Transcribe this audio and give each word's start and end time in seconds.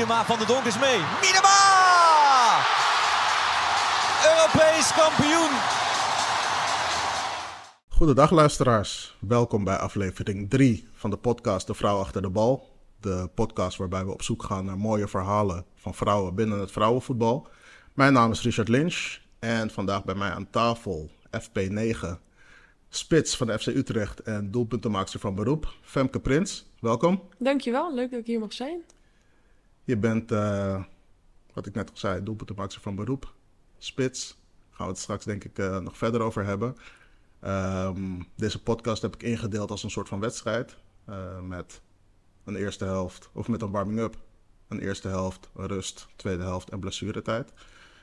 Miedema 0.00 0.24
van 0.24 0.38
de 0.38 0.46
Donk 0.46 0.64
is 0.64 0.78
mee. 0.78 0.98
Miedema! 1.20 1.58
Europees 4.24 4.92
kampioen! 4.92 5.50
Goedendag 7.88 8.30
luisteraars. 8.30 9.16
Welkom 9.18 9.64
bij 9.64 9.76
aflevering 9.76 10.50
3 10.50 10.88
van 10.94 11.10
de 11.10 11.16
podcast 11.16 11.66
De 11.66 11.74
Vrouw 11.74 11.98
Achter 11.98 12.22
de 12.22 12.30
Bal. 12.30 12.68
De 13.00 13.30
podcast 13.34 13.76
waarbij 13.76 14.04
we 14.04 14.12
op 14.12 14.22
zoek 14.22 14.42
gaan 14.42 14.64
naar 14.64 14.78
mooie 14.78 15.08
verhalen 15.08 15.64
van 15.74 15.94
vrouwen 15.94 16.34
binnen 16.34 16.60
het 16.60 16.70
vrouwenvoetbal. 16.70 17.48
Mijn 17.94 18.12
naam 18.12 18.30
is 18.30 18.42
Richard 18.42 18.68
Lynch 18.68 19.18
en 19.38 19.70
vandaag 19.70 20.04
bij 20.04 20.14
mij 20.14 20.30
aan 20.30 20.50
tafel 20.50 21.10
FP9, 21.40 22.06
spits 22.88 23.36
van 23.36 23.46
de 23.46 23.58
FC 23.58 23.66
Utrecht 23.66 24.20
en 24.20 24.50
doelpuntenmaakster 24.50 25.20
van 25.20 25.34
beroep, 25.34 25.74
Femke 25.82 26.20
Prins. 26.20 26.66
Welkom. 26.78 27.22
Dankjewel, 27.38 27.94
leuk 27.94 28.10
dat 28.10 28.20
ik 28.20 28.26
hier 28.26 28.40
mag 28.40 28.52
zijn. 28.52 28.82
Je 29.90 29.96
bent, 29.96 30.32
uh, 30.32 30.84
wat 31.52 31.66
ik 31.66 31.74
net 31.74 31.90
al 31.90 31.96
zei, 31.96 32.22
doelpuntenmaakster 32.22 32.82
van 32.82 32.94
beroep, 32.94 33.34
spits. 33.78 34.28
Daar 34.28 34.76
gaan 34.76 34.86
we 34.86 34.92
het 34.92 35.00
straks 35.00 35.24
denk 35.24 35.44
ik 35.44 35.58
uh, 35.58 35.78
nog 35.78 35.96
verder 35.96 36.20
over 36.20 36.44
hebben. 36.44 36.76
Um, 37.44 38.26
deze 38.34 38.62
podcast 38.62 39.02
heb 39.02 39.14
ik 39.14 39.22
ingedeeld 39.22 39.70
als 39.70 39.82
een 39.82 39.90
soort 39.90 40.08
van 40.08 40.20
wedstrijd. 40.20 40.76
Uh, 41.08 41.40
met 41.40 41.80
een 42.44 42.56
eerste 42.56 42.84
helft, 42.84 43.30
of 43.32 43.48
met 43.48 43.62
een 43.62 43.70
warming-up. 43.70 44.16
Een 44.68 44.80
eerste 44.80 45.08
helft, 45.08 45.50
een 45.56 45.66
rust, 45.66 46.08
tweede 46.16 46.42
helft 46.42 46.70
en 46.70 46.80
blessuretijd. 46.80 47.52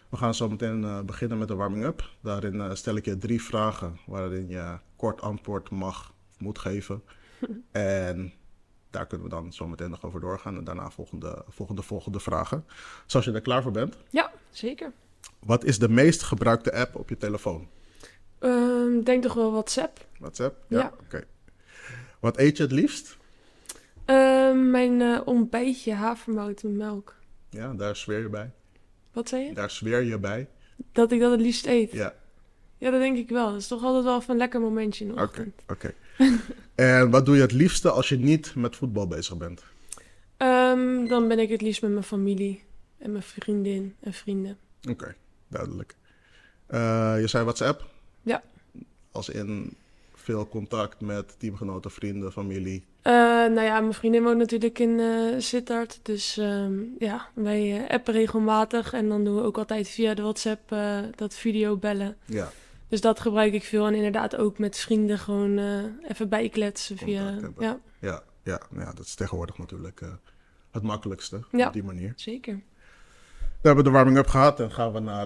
We 0.09 0.17
gaan 0.17 0.33
zo 0.33 0.49
meteen 0.49 1.05
beginnen 1.05 1.37
met 1.37 1.47
de 1.47 1.55
warming-up. 1.55 2.09
Daarin 2.21 2.77
stel 2.77 2.95
ik 2.95 3.05
je 3.05 3.17
drie 3.17 3.41
vragen 3.41 3.99
waarin 4.05 4.49
je 4.49 4.79
kort 4.95 5.21
antwoord 5.21 5.69
mag 5.69 6.13
of 6.29 6.39
moet 6.39 6.59
geven. 6.59 7.03
en 7.71 8.33
daar 8.97 9.07
kunnen 9.07 9.27
we 9.27 9.35
dan 9.35 9.53
zo 9.53 9.67
meteen 9.67 9.89
nog 9.89 10.05
over 10.05 10.19
doorgaan. 10.19 10.57
En 10.57 10.63
daarna 10.63 10.89
volgende, 10.89 11.43
volgende, 11.47 11.81
volgende 11.81 12.19
vragen. 12.19 12.65
Zoals 13.05 13.25
je 13.25 13.31
er 13.31 13.41
klaar 13.41 13.61
voor 13.61 13.71
bent. 13.71 13.97
Ja, 14.09 14.31
zeker. 14.49 14.91
Wat 15.39 15.63
is 15.63 15.79
de 15.79 15.89
meest 15.89 16.23
gebruikte 16.23 16.73
app 16.73 16.95
op 16.95 17.09
je 17.09 17.17
telefoon? 17.17 17.67
Um, 18.39 19.03
denk 19.03 19.23
toch 19.23 19.33
wel 19.33 19.51
WhatsApp. 19.51 20.05
WhatsApp? 20.19 20.63
Ja. 20.67 20.79
ja. 20.79 20.87
Oké. 20.93 21.03
Okay. 21.03 21.23
Wat 22.19 22.37
eet 22.37 22.57
je 22.57 22.63
het 22.63 22.71
liefst? 22.71 23.17
Um, 24.05 24.71
mijn 24.71 24.99
uh, 24.99 25.21
ontbijtje 25.25 25.93
havermout 25.93 26.63
met 26.63 26.73
melk. 26.73 27.15
Ja, 27.49 27.73
daar 27.73 27.95
zweer 27.95 28.19
je 28.19 28.29
bij. 28.29 28.51
Wat 29.11 29.29
zei 29.29 29.43
je? 29.43 29.53
Daar 29.53 29.71
zweer 29.71 30.01
je 30.01 30.19
bij. 30.19 30.49
Dat 30.91 31.11
ik 31.11 31.19
dat 31.19 31.31
het 31.31 31.41
liefst 31.41 31.65
eet? 31.65 31.91
Ja. 31.91 32.13
Ja, 32.77 32.91
dat 32.91 32.99
denk 32.99 33.17
ik 33.17 33.29
wel. 33.29 33.51
Dat 33.51 33.59
is 33.59 33.67
toch 33.67 33.83
altijd 33.83 34.03
wel 34.03 34.17
even 34.17 34.31
een 34.31 34.37
lekker 34.37 34.59
momentje 34.59 35.05
in 35.05 35.15
de 35.15 35.21
ochtend. 35.21 35.61
Oké, 35.67 35.73
okay, 35.73 35.93
okay. 36.27 36.39
En 36.77 37.09
wat 37.09 37.25
doe 37.25 37.35
je 37.35 37.41
het 37.41 37.51
liefste 37.51 37.91
als 37.91 38.09
je 38.09 38.17
niet 38.17 38.55
met 38.55 38.75
voetbal 38.75 39.07
bezig 39.07 39.37
bent? 39.37 39.63
Um, 40.37 41.07
dan 41.07 41.27
ben 41.27 41.39
ik 41.39 41.49
het 41.49 41.61
liefst 41.61 41.81
met 41.81 41.91
mijn 41.91 42.03
familie 42.03 42.63
en 42.97 43.11
mijn 43.11 43.23
vriendin 43.23 43.95
en 43.99 44.13
vrienden. 44.13 44.57
Oké, 44.81 44.91
okay, 44.91 45.15
duidelijk. 45.47 45.95
Uh, 46.69 47.15
je 47.19 47.27
zei 47.27 47.43
WhatsApp? 47.43 47.85
Ja. 48.21 48.43
Als 49.11 49.29
in 49.29 49.73
veel 50.13 50.47
contact 50.47 51.01
met 51.01 51.35
teamgenoten, 51.39 51.91
vrienden, 51.91 52.31
familie? 52.31 52.83
Uh, 53.03 53.13
nou 53.13 53.61
ja, 53.61 53.79
mijn 53.79 53.93
vriendin 53.93 54.23
woont 54.23 54.37
natuurlijk 54.37 54.79
in 54.79 54.89
uh, 54.89 55.35
Sittard. 55.37 55.99
Dus 56.01 56.37
um, 56.37 56.95
ja, 56.99 57.29
wij 57.33 57.85
appen 57.89 58.13
regelmatig. 58.13 58.93
En 58.93 59.09
dan 59.09 59.23
doen 59.23 59.35
we 59.35 59.41
ook 59.41 59.57
altijd 59.57 59.89
via 59.89 60.13
de 60.13 60.21
WhatsApp 60.21 60.75
dat 61.15 61.33
videobellen. 61.33 62.17
Ja. 62.25 62.51
Dus 62.87 63.01
dat 63.01 63.19
gebruik 63.19 63.53
ik 63.53 63.63
veel. 63.63 63.87
En 63.87 63.93
inderdaad 63.95 64.35
ook 64.35 64.59
met 64.59 64.77
vrienden 64.77 65.19
gewoon 65.19 65.59
even 66.07 66.29
bijkletsen 66.29 66.97
via... 66.97 67.35
Ja. 67.57 67.79
Ja, 67.99 68.23
ja, 68.43 68.61
ja, 68.75 68.93
dat 68.93 69.05
is 69.05 69.15
tegenwoordig 69.15 69.57
natuurlijk 69.57 70.01
het 70.71 70.83
makkelijkste 70.83 71.39
ja, 71.51 71.67
op 71.67 71.73
die 71.73 71.83
manier. 71.83 72.13
zeker. 72.15 72.61
We 73.61 73.67
hebben 73.67 73.83
de 73.83 73.89
warming-up 73.89 74.27
gehad 74.27 74.59
en 74.59 74.71
gaan 74.71 74.93
we 74.93 74.99
naar 74.99 75.25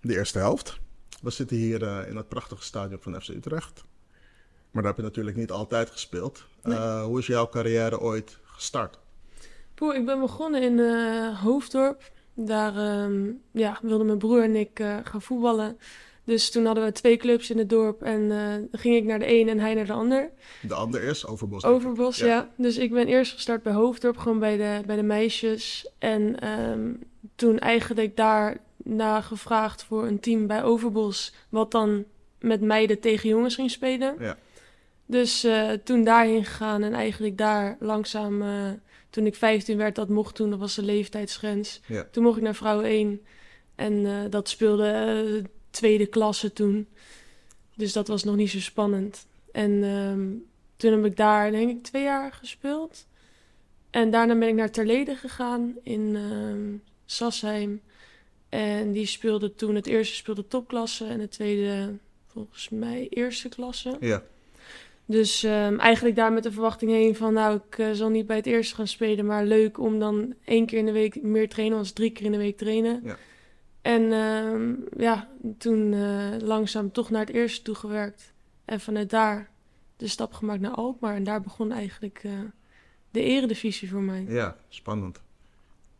de 0.00 0.16
eerste 0.16 0.38
helft. 0.38 0.78
We 1.22 1.30
zitten 1.30 1.56
hier 1.56 2.06
in 2.08 2.16
het 2.16 2.28
prachtige 2.28 2.62
stadion 2.62 3.00
van 3.00 3.20
FC 3.20 3.28
Utrecht. 3.28 3.84
Maar 4.70 4.82
daar 4.82 4.92
heb 4.92 4.96
je 4.96 5.06
natuurlijk 5.06 5.36
niet 5.36 5.50
altijd 5.50 5.90
gespeeld. 5.90 6.44
Nee. 6.62 6.78
Hoe 6.78 7.18
is 7.18 7.26
jouw 7.26 7.48
carrière 7.48 8.00
ooit 8.00 8.38
gestart? 8.44 8.98
Poeh, 9.74 9.96
ik 9.96 10.06
ben 10.06 10.20
begonnen 10.20 10.62
in 10.62 10.78
Hoofddorp. 11.34 12.10
Daar 12.34 13.02
um, 13.04 13.42
ja, 13.50 13.78
wilden 13.82 14.06
mijn 14.06 14.18
broer 14.18 14.42
en 14.42 14.56
ik 14.56 14.78
gaan 15.04 15.22
voetballen. 15.22 15.78
Dus 16.30 16.50
toen 16.50 16.66
hadden 16.66 16.84
we 16.84 16.92
twee 16.92 17.16
clubs 17.16 17.50
in 17.50 17.58
het 17.58 17.68
dorp. 17.68 18.02
En 18.02 18.28
dan 18.28 18.68
ging 18.72 18.96
ik 18.96 19.04
naar 19.04 19.18
de 19.18 19.32
een 19.32 19.48
en 19.48 19.58
hij 19.58 19.74
naar 19.74 19.86
de 19.86 19.92
ander. 19.92 20.30
De 20.62 20.74
ander 20.74 21.02
is 21.02 21.26
Overbos? 21.26 21.64
Overbos, 21.64 22.18
ja. 22.18 22.26
ja. 22.26 22.48
Dus 22.56 22.78
ik 22.78 22.92
ben 22.92 23.06
eerst 23.06 23.32
gestart 23.32 23.62
bij 23.62 23.72
Hoofddorp, 23.72 24.16
gewoon 24.16 24.38
bij 24.38 24.56
de, 24.56 24.80
bij 24.86 24.96
de 24.96 25.02
meisjes. 25.02 25.90
En 25.98 26.48
um, 26.48 27.02
toen 27.36 27.58
eigenlijk 27.58 28.16
daar 28.16 28.56
na 28.76 29.20
gevraagd 29.20 29.84
voor 29.84 30.06
een 30.06 30.20
team 30.20 30.46
bij 30.46 30.62
Overbos. 30.62 31.34
Wat 31.48 31.70
dan 31.70 32.04
met 32.38 32.60
meiden 32.60 33.00
tegen 33.00 33.28
jongens 33.28 33.54
ging 33.54 33.70
spelen. 33.70 34.16
Ja. 34.18 34.36
Dus 35.06 35.44
uh, 35.44 35.70
toen 35.70 36.04
daarheen 36.04 36.44
gegaan 36.44 36.82
en 36.82 36.94
eigenlijk 36.94 37.38
daar 37.38 37.76
langzaam, 37.80 38.42
uh, 38.42 38.70
toen 39.10 39.26
ik 39.26 39.34
15 39.34 39.76
werd, 39.76 39.94
dat 39.94 40.08
mocht 40.08 40.34
toen, 40.34 40.50
dat 40.50 40.58
was 40.58 40.74
de 40.74 40.82
leeftijdsgrens. 40.82 41.80
Ja. 41.86 42.06
Toen 42.10 42.22
mocht 42.22 42.36
ik 42.36 42.42
naar 42.42 42.54
vrouw 42.54 42.82
1 42.82 43.20
en 43.74 44.30
dat 44.30 44.48
speelde 44.48 45.42
tweede 45.70 46.06
klasse 46.06 46.52
toen. 46.52 46.86
Dus 47.74 47.92
dat 47.92 48.08
was 48.08 48.24
nog 48.24 48.36
niet 48.36 48.50
zo 48.50 48.60
spannend. 48.60 49.26
En 49.52 49.70
um, 49.70 50.44
toen 50.76 50.92
heb 50.92 51.04
ik 51.04 51.16
daar 51.16 51.50
denk 51.50 51.70
ik 51.70 51.82
twee 51.82 52.02
jaar 52.02 52.32
gespeeld. 52.32 53.06
En 53.90 54.10
daarna 54.10 54.38
ben 54.38 54.48
ik 54.48 54.54
naar 54.54 54.70
Terlede 54.70 55.16
gegaan 55.16 55.74
in 55.82 56.14
um, 56.14 56.82
Sassheim. 57.06 57.80
En 58.48 58.92
die 58.92 59.06
speelde 59.06 59.54
toen, 59.54 59.74
het 59.74 59.86
eerste 59.86 60.14
speelde 60.14 60.46
topklasse 60.46 61.06
en 61.06 61.20
het 61.20 61.30
tweede 61.30 61.94
volgens 62.26 62.68
mij 62.68 63.06
eerste 63.10 63.48
klasse. 63.48 63.96
Ja. 64.00 64.22
Dus 65.04 65.42
um, 65.42 65.78
eigenlijk 65.78 66.16
daar 66.16 66.32
met 66.32 66.42
de 66.42 66.52
verwachting 66.52 66.90
heen 66.90 67.16
van, 67.16 67.32
nou, 67.32 67.60
ik 67.68 67.78
uh, 67.78 67.90
zal 67.92 68.08
niet 68.08 68.26
bij 68.26 68.36
het 68.36 68.46
eerste 68.46 68.74
gaan 68.74 68.86
spelen, 68.86 69.26
maar 69.26 69.44
leuk 69.44 69.78
om 69.78 69.98
dan 69.98 70.34
één 70.44 70.66
keer 70.66 70.78
in 70.78 70.86
de 70.86 70.92
week 70.92 71.22
meer 71.22 71.48
trainen, 71.48 71.78
als 71.78 71.92
drie 71.92 72.10
keer 72.10 72.24
in 72.24 72.32
de 72.32 72.38
week 72.38 72.56
trainen. 72.56 73.00
Ja. 73.04 73.18
En 73.82 74.12
um, 74.12 74.84
ja, 74.96 75.28
toen 75.58 75.92
uh, 75.92 76.36
langzaam 76.38 76.92
toch 76.92 77.10
naar 77.10 77.26
het 77.26 77.34
eerste 77.34 77.62
toegewerkt. 77.62 78.32
En 78.64 78.80
vanuit 78.80 79.10
daar 79.10 79.50
de 79.96 80.08
stap 80.08 80.32
gemaakt 80.32 80.60
naar 80.60 80.74
Alkmaar. 80.74 81.14
En 81.14 81.24
daar 81.24 81.40
begon 81.40 81.72
eigenlijk 81.72 82.22
uh, 82.24 82.32
de 83.10 83.22
eredivisie 83.22 83.90
voor 83.90 84.02
mij. 84.02 84.24
Ja, 84.28 84.56
spannend. 84.68 85.20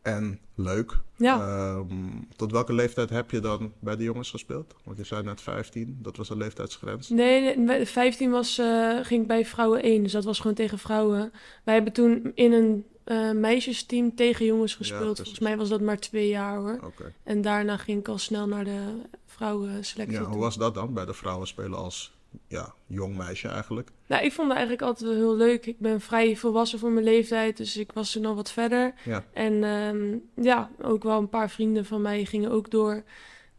En 0.01 0.39
leuk. 0.55 0.97
Ja. 1.17 1.73
Um, 1.75 2.27
tot 2.35 2.51
welke 2.51 2.73
leeftijd 2.73 3.09
heb 3.09 3.31
je 3.31 3.39
dan 3.39 3.73
bij 3.79 3.95
de 3.95 4.03
jongens 4.03 4.29
gespeeld? 4.29 4.75
Want 4.83 4.97
je 4.97 5.03
zei 5.03 5.23
net 5.23 5.41
15, 5.41 5.99
dat 6.01 6.17
was 6.17 6.29
een 6.29 6.37
leeftijdsgrens. 6.37 7.09
Nee, 7.09 7.57
nee 7.57 7.85
15 7.85 8.31
was, 8.31 8.59
uh, 8.59 8.99
ging 9.01 9.27
bij 9.27 9.45
vrouwen 9.45 9.83
1, 9.83 10.03
dus 10.03 10.11
dat 10.11 10.23
was 10.23 10.39
gewoon 10.39 10.55
tegen 10.55 10.79
vrouwen. 10.79 11.31
Wij 11.63 11.73
hebben 11.73 11.93
toen 11.93 12.31
in 12.35 12.53
een 12.53 12.85
uh, 13.05 13.31
meisjesteam 13.31 14.15
tegen 14.15 14.45
jongens 14.45 14.75
gespeeld. 14.75 15.17
Ja, 15.17 15.23
Volgens 15.23 15.39
mij 15.39 15.57
was 15.57 15.69
dat 15.69 15.81
maar 15.81 15.99
twee 15.99 16.27
jaar 16.27 16.57
hoor. 16.57 16.79
Okay. 16.83 17.13
En 17.23 17.41
daarna 17.41 17.77
ging 17.77 17.99
ik 17.99 18.07
al 18.07 18.17
snel 18.17 18.47
naar 18.47 18.63
de 18.63 19.01
vrouwenselectie. 19.25 20.19
Ja, 20.19 20.25
hoe 20.25 20.39
was 20.39 20.57
dat 20.57 20.73
dan 20.73 20.93
bij 20.93 21.05
de 21.05 21.13
vrouwen 21.13 21.47
spelen 21.47 21.77
als 21.77 22.13
ja, 22.47 22.73
jong 22.87 23.17
meisje 23.17 23.47
eigenlijk? 23.47 23.89
Nou, 24.07 24.23
ik 24.23 24.31
vond 24.31 24.47
het 24.47 24.57
eigenlijk 24.57 24.87
altijd 24.87 25.09
wel 25.09 25.19
heel 25.19 25.35
leuk. 25.35 25.65
Ik 25.65 25.79
ben 25.79 26.01
vrij 26.01 26.35
volwassen 26.35 26.79
voor 26.79 26.91
mijn 26.91 27.05
leeftijd, 27.05 27.57
dus 27.57 27.77
ik 27.77 27.91
was 27.91 28.15
er 28.15 28.21
nog 28.21 28.35
wat 28.35 28.51
verder. 28.51 28.93
Ja. 29.03 29.25
En 29.33 29.63
um, 29.63 30.29
ja, 30.35 30.69
ook 30.81 31.03
wel 31.03 31.17
een 31.17 31.29
paar 31.29 31.49
vrienden 31.49 31.85
van 31.85 32.01
mij 32.01 32.25
gingen 32.25 32.51
ook 32.51 32.69
door. 32.71 33.03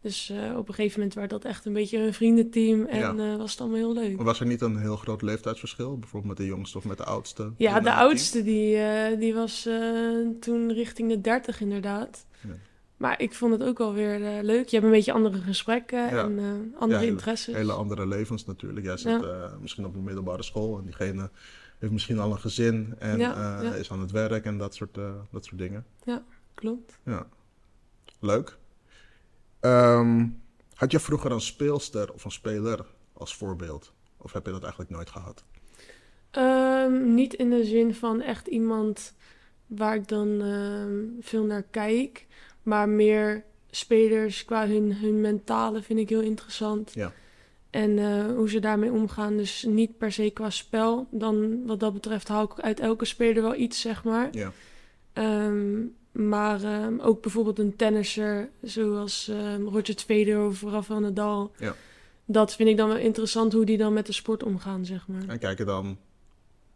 Dus 0.03 0.29
uh, 0.29 0.57
op 0.57 0.67
een 0.67 0.73
gegeven 0.73 0.97
moment 0.99 1.15
werd 1.17 1.29
dat 1.29 1.45
echt 1.45 1.65
een 1.65 1.73
beetje 1.73 1.97
een 1.97 2.13
vriendenteam 2.13 2.85
en 2.85 2.99
Ja. 2.99 3.13
uh, 3.13 3.35
was 3.37 3.51
het 3.51 3.59
allemaal 3.61 3.77
heel 3.77 3.93
leuk. 3.93 4.21
Was 4.21 4.39
er 4.39 4.45
niet 4.45 4.61
een 4.61 4.77
heel 4.77 4.95
groot 4.95 5.21
leeftijdsverschil? 5.21 5.97
Bijvoorbeeld 5.99 6.37
met 6.37 6.37
de 6.47 6.53
jongste 6.53 6.77
of 6.77 6.85
met 6.85 6.97
de 6.97 7.03
oudste? 7.03 7.51
Ja, 7.57 7.79
de 7.79 7.93
oudste 7.93 8.43
die, 8.43 8.75
uh, 8.75 9.19
die 9.19 9.33
was 9.33 9.69
toen 10.39 10.73
richting 10.73 11.09
de 11.09 11.21
30 11.21 11.61
inderdaad. 11.61 12.25
Ja. 12.41 12.49
Maar 12.97 13.21
ik 13.21 13.33
vond 13.33 13.51
het 13.51 13.63
ook 13.63 13.77
wel 13.77 13.93
weer 13.93 14.43
leuk. 14.43 14.67
Je 14.67 14.75
hebt 14.75 14.83
een 14.87 14.91
beetje 14.93 15.13
andere 15.13 15.37
gesprekken 15.37 15.99
Ja. 15.99 16.23
en 16.23 16.39
andere 16.75 16.91
Ja, 16.91 16.97
hele- 16.99 17.11
interesses. 17.11 17.55
Hele 17.55 17.73
andere 17.73 18.07
levens 18.07 18.45
natuurlijk. 18.45 18.85
Jij 18.85 18.97
zit 18.97 19.21
Ja. 19.21 19.27
eh, 19.27 19.51
misschien 19.61 19.85
op 19.85 19.95
een 19.95 20.03
middelbare 20.03 20.43
school 20.43 20.77
en 20.77 20.83
diegene 20.83 21.29
heeft 21.79 21.93
misschien 21.93 22.19
al 22.19 22.31
een 22.31 22.39
gezin 22.39 22.95
en 22.99 23.17
Ja, 23.19 23.57
eh, 23.59 23.63
ja. 23.63 23.73
is 23.73 23.91
aan 23.91 23.99
het 23.99 24.11
werk 24.11 24.45
en 24.45 24.57
dat 24.57 24.75
soort, 24.75 24.97
eh, 24.97 25.11
dat 25.31 25.45
soort 25.45 25.57
dingen. 25.57 25.85
Klopt. 26.53 26.99
Ja, 27.05 27.27
leuk. 28.19 28.57
Ehm, 29.63 30.25
had 30.73 30.91
je 30.91 30.99
vroeger 30.99 31.31
een 31.31 31.41
speelster 31.41 32.13
of 32.13 32.25
een 32.25 32.31
speler 32.31 32.85
als 33.13 33.35
voorbeeld? 33.35 33.93
Of 34.17 34.33
heb 34.33 34.45
je 34.45 34.51
dat 34.51 34.61
eigenlijk 34.61 34.91
nooit 34.91 35.09
gehad? 35.09 35.43
Um, 36.37 37.13
niet 37.13 37.33
in 37.33 37.49
de 37.49 37.63
zin 37.63 37.95
van 37.95 38.21
echt 38.21 38.47
iemand 38.47 39.13
waar 39.67 39.95
ik 39.95 40.07
dan 40.07 40.27
um, 40.27 41.17
veel 41.21 41.43
naar 41.43 41.63
kijk. 41.63 42.27
Maar 42.63 42.89
meer 42.89 43.43
spelers 43.69 44.45
qua 44.45 44.67
hun, 44.67 44.95
hun 44.95 45.21
mentale 45.21 45.81
vind 45.81 45.99
ik 45.99 46.09
heel 46.09 46.21
interessant. 46.21 46.91
Ja. 46.93 47.13
En 47.69 47.97
uh, 47.97 48.25
hoe 48.25 48.49
ze 48.49 48.59
daarmee 48.59 48.91
omgaan. 48.91 49.37
Dus 49.37 49.65
niet 49.67 49.97
per 49.97 50.11
se 50.11 50.29
qua 50.29 50.49
spel. 50.49 51.07
Dan 51.11 51.65
wat 51.65 51.79
dat 51.79 51.93
betreft 51.93 52.27
haal 52.27 52.43
ik 52.43 52.59
uit 52.59 52.79
elke 52.79 53.05
speler 53.05 53.43
wel 53.43 53.55
iets, 53.55 53.81
zeg 53.81 54.03
maar. 54.03 54.27
Ja, 54.31 54.51
Um, 55.13 55.95
maar 56.13 56.63
ehm, 56.63 56.99
ook 56.99 57.21
bijvoorbeeld 57.21 57.59
een 57.59 57.75
tennisser 57.75 58.49
zoals 58.61 59.27
ehm, 59.27 59.63
Roger 59.63 59.95
Federer 59.95 60.45
of 60.45 60.61
Rafael 60.61 60.99
Nadal. 60.99 61.51
Ja. 61.57 61.75
Dat 62.25 62.55
vind 62.55 62.69
ik 62.69 62.77
dan 62.77 62.87
wel 62.87 62.97
interessant 62.97 63.53
hoe 63.53 63.65
die 63.65 63.77
dan 63.77 63.93
met 63.93 64.05
de 64.05 64.11
sport 64.11 64.43
omgaan, 64.43 64.85
zeg 64.85 65.07
maar. 65.07 65.27
En 65.27 65.39
kijken 65.39 65.65
dan, 65.65 65.97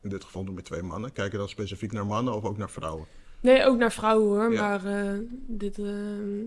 in 0.01 0.09
dit 0.09 0.23
geval 0.23 0.43
noem 0.43 0.55
je 0.55 0.61
twee 0.61 0.81
mannen, 0.81 1.11
kijken 1.11 1.39
dan 1.39 1.49
specifiek 1.49 1.91
naar 1.91 2.05
mannen 2.05 2.33
of 2.33 2.43
ook 2.43 2.57
naar 2.57 2.69
vrouwen? 2.69 3.05
Nee, 3.39 3.65
ook 3.65 3.77
naar 3.77 3.91
vrouwen 3.91 4.27
hoor. 4.27 4.53
Ja. 4.53 4.61
Maar 4.61 4.85
eh, 4.85 5.19
dit, 5.47 5.79
ehm, 5.79 6.39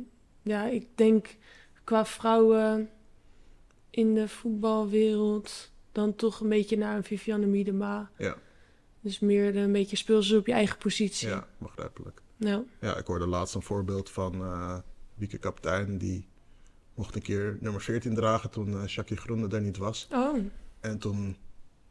ja, 0.43 0.67
ik 0.67 0.87
denk 0.95 1.37
qua 1.85 2.07
vrouwen 2.07 2.91
in 3.91 4.15
de 4.15 4.29
voetbalwereld 4.29 5.71
dan 5.93 6.15
toch 6.15 6.41
een 6.41 6.49
beetje 6.49 6.77
naar 6.77 6.97
een 6.97 7.05
Vivianne 7.05 7.47
Miedema. 7.47 8.11
Ja. 8.19 8.37
Dus 9.01 9.19
meer 9.19 9.53
de, 9.53 9.59
een 9.59 9.73
beetje 9.73 9.97
speel 9.97 10.23
ze 10.23 10.37
op 10.37 10.47
je 10.47 10.53
eigen 10.53 10.79
positie. 10.79 11.29
Ja, 11.29 11.47
begrijpelijk. 11.59 12.23
Nou, 12.41 12.67
Ja, 12.81 12.97
ik 12.97 13.07
hoorde 13.07 13.27
laatst 13.27 13.55
een 13.55 13.63
voorbeeld 13.63 14.11
van 14.11 14.35
eh 14.35 14.79
Wieke 15.15 15.39
Kapitein, 15.39 15.99
die 15.99 16.29
mocht 16.95 17.15
een 17.15 17.23
keer 17.23 17.57
nummer 17.61 17.81
14 17.81 18.15
dragen 18.15 18.51
toen 18.51 18.81
eh 18.83 18.87
Jackie 18.87 19.17
Groene 19.17 19.49
er 19.49 19.61
niet 19.61 19.77
was. 19.77 20.09
oh, 20.13 20.39
En 20.81 20.99
toen 20.99 21.37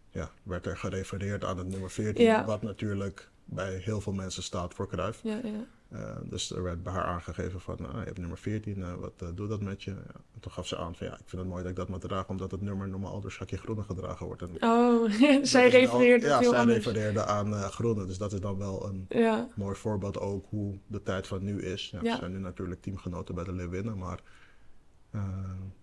ja, 0.10 0.32
werd 0.44 0.66
er 0.66 0.78
gerefereerd 0.78 1.44
aan 1.44 1.58
het 1.58 1.68
nummer 1.68 1.92
14, 1.92 2.24
Ja. 2.26 2.46
wat 2.46 2.62
natuurlijk 2.62 3.30
bij 3.46 3.76
heel 3.78 4.02
veel 4.02 4.14
mensen 4.14 4.44
staat 4.44 4.74
voor 4.74 4.88
Cruijff. 4.88 5.20
ja, 5.24 5.40
ja. 5.44 5.66
Eh, 5.90 6.16
dus 6.24 6.52
er 6.52 6.64
werd 6.64 6.84
bij 6.84 6.94
haar 6.94 7.04
aangegeven 7.04 7.60
van, 7.62 7.78
ah, 7.88 8.00
je 8.00 8.06
hebt 8.06 8.18
nummer 8.18 8.38
14, 8.38 8.84
eh, 8.84 8.94
wat 8.94 9.14
eh, 9.18 9.28
doet 9.36 9.50
dat 9.50 9.62
met 9.62 9.84
je? 9.84 9.92
Ja. 9.92 9.98
En 10.34 10.40
toen 10.40 10.52
gaf 10.52 10.68
ze 10.68 10.78
aan 10.78 10.96
van, 10.96 11.08
ja, 11.08 11.14
ik 11.14 11.24
vind 11.26 11.42
het 11.42 11.52
mooi 11.52 11.62
dat 11.62 11.72
ik 11.72 11.78
dat 11.78 11.90
mag 11.90 12.00
dragen, 12.00 12.30
omdat 12.30 12.52
het 12.52 12.62
nummer 12.62 12.88
normaal 12.88 13.22
door 13.22 13.36
Jackie 13.40 13.58
Groene 13.58 13.84
gedragen 13.84 14.26
wordt. 14.26 14.42
En 14.42 14.50
Oh, 14.60 15.12
zij 15.44 15.72
wel- 15.72 15.80
refereert 15.80 16.22
Ja, 16.22 16.40
heel 16.40 16.50
zij 16.50 16.60
anders. 16.60 16.86
refereerde 16.86 17.26
aan 17.26 17.54
Groene, 17.54 18.06
dus 18.06 18.18
dat 18.18 18.34
is 18.34 18.40
dan 18.40 18.58
wel 18.58 18.86
een 18.88 19.06
Ja, 19.10 19.48
mooi 19.56 19.76
voorbeeld 19.76 20.20
ook 20.20 20.46
hoe 20.50 20.78
de 20.88 21.04
tijd 21.04 21.28
van 21.28 21.44
nu 21.44 21.62
is. 21.62 21.90
Ja. 21.90 22.00
We 22.00 22.18
zijn 22.20 22.32
nu 22.32 22.40
natuurlijk 22.40 22.82
teamgenoten 22.82 23.36
bij 23.36 23.44
de 23.44 23.54
Leeuwinnen, 23.54 23.98
maar 23.98 24.20
ja, 25.12 25.24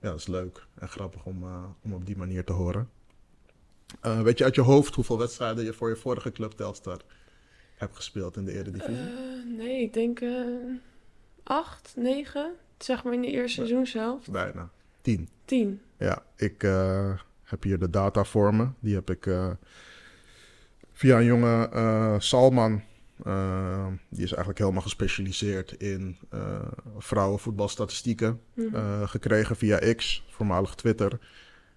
dat 0.00 0.18
is 0.18 0.26
leuk 0.26 0.66
en 0.74 0.88
grappig 0.88 1.24
om, 1.24 1.44
om 1.82 1.92
op 1.92 2.06
die 2.06 2.16
manier 2.16 2.44
te 2.44 2.52
horen. 2.52 2.90
Weet 4.00 4.38
je 4.38 4.44
uit 4.44 4.54
je 4.54 4.60
hoofd 4.60 4.94
hoeveel 4.94 5.18
wedstrijden 5.18 5.64
je 5.64 5.72
voor 5.72 5.88
je 5.88 5.96
vorige 5.96 6.32
club 6.32 6.52
Telstar 6.52 7.00
hebt 7.76 7.96
gespeeld 7.96 8.36
in 8.36 8.44
de 8.44 8.52
Eredivisie? 8.52 8.96
Eh, 8.96 9.56
nee, 9.56 9.82
ik 9.82 9.92
denk 9.92 10.20
eh, 10.20 10.30
acht, 11.42 11.92
negen. 11.96 12.52
Zeg 12.78 13.04
maar 13.04 13.12
in 13.12 13.20
de 13.20 13.30
eerste 13.30 13.54
seizoen 13.54 13.86
zelf. 13.86 14.28
Bijna. 14.30 14.70
Tien. 15.00 15.28
Tien. 15.44 15.80
Ja, 15.98 16.22
ik 16.36 16.62
eh, 16.62 17.18
heb 17.42 17.62
hier 17.62 17.78
de 17.78 17.90
data 17.90 18.24
voor 18.24 18.54
me. 18.54 18.68
Die 18.80 18.94
heb 18.94 19.10
ik 19.10 19.28
via 20.92 21.18
een 21.18 21.24
jonge 21.24 22.16
Salman. 22.18 22.82
die 24.08 24.22
is 24.22 24.30
eigenlijk 24.30 24.58
helemaal 24.58 24.82
gespecialiseerd 24.82 25.72
in 25.72 26.18
vrouwenvoetbalstatistieken. 26.98 28.40
Eh, 28.72 29.08
gekregen 29.08 29.56
via 29.56 29.94
X, 29.94 30.24
voormalig 30.28 30.74
Twitter. 30.74 31.18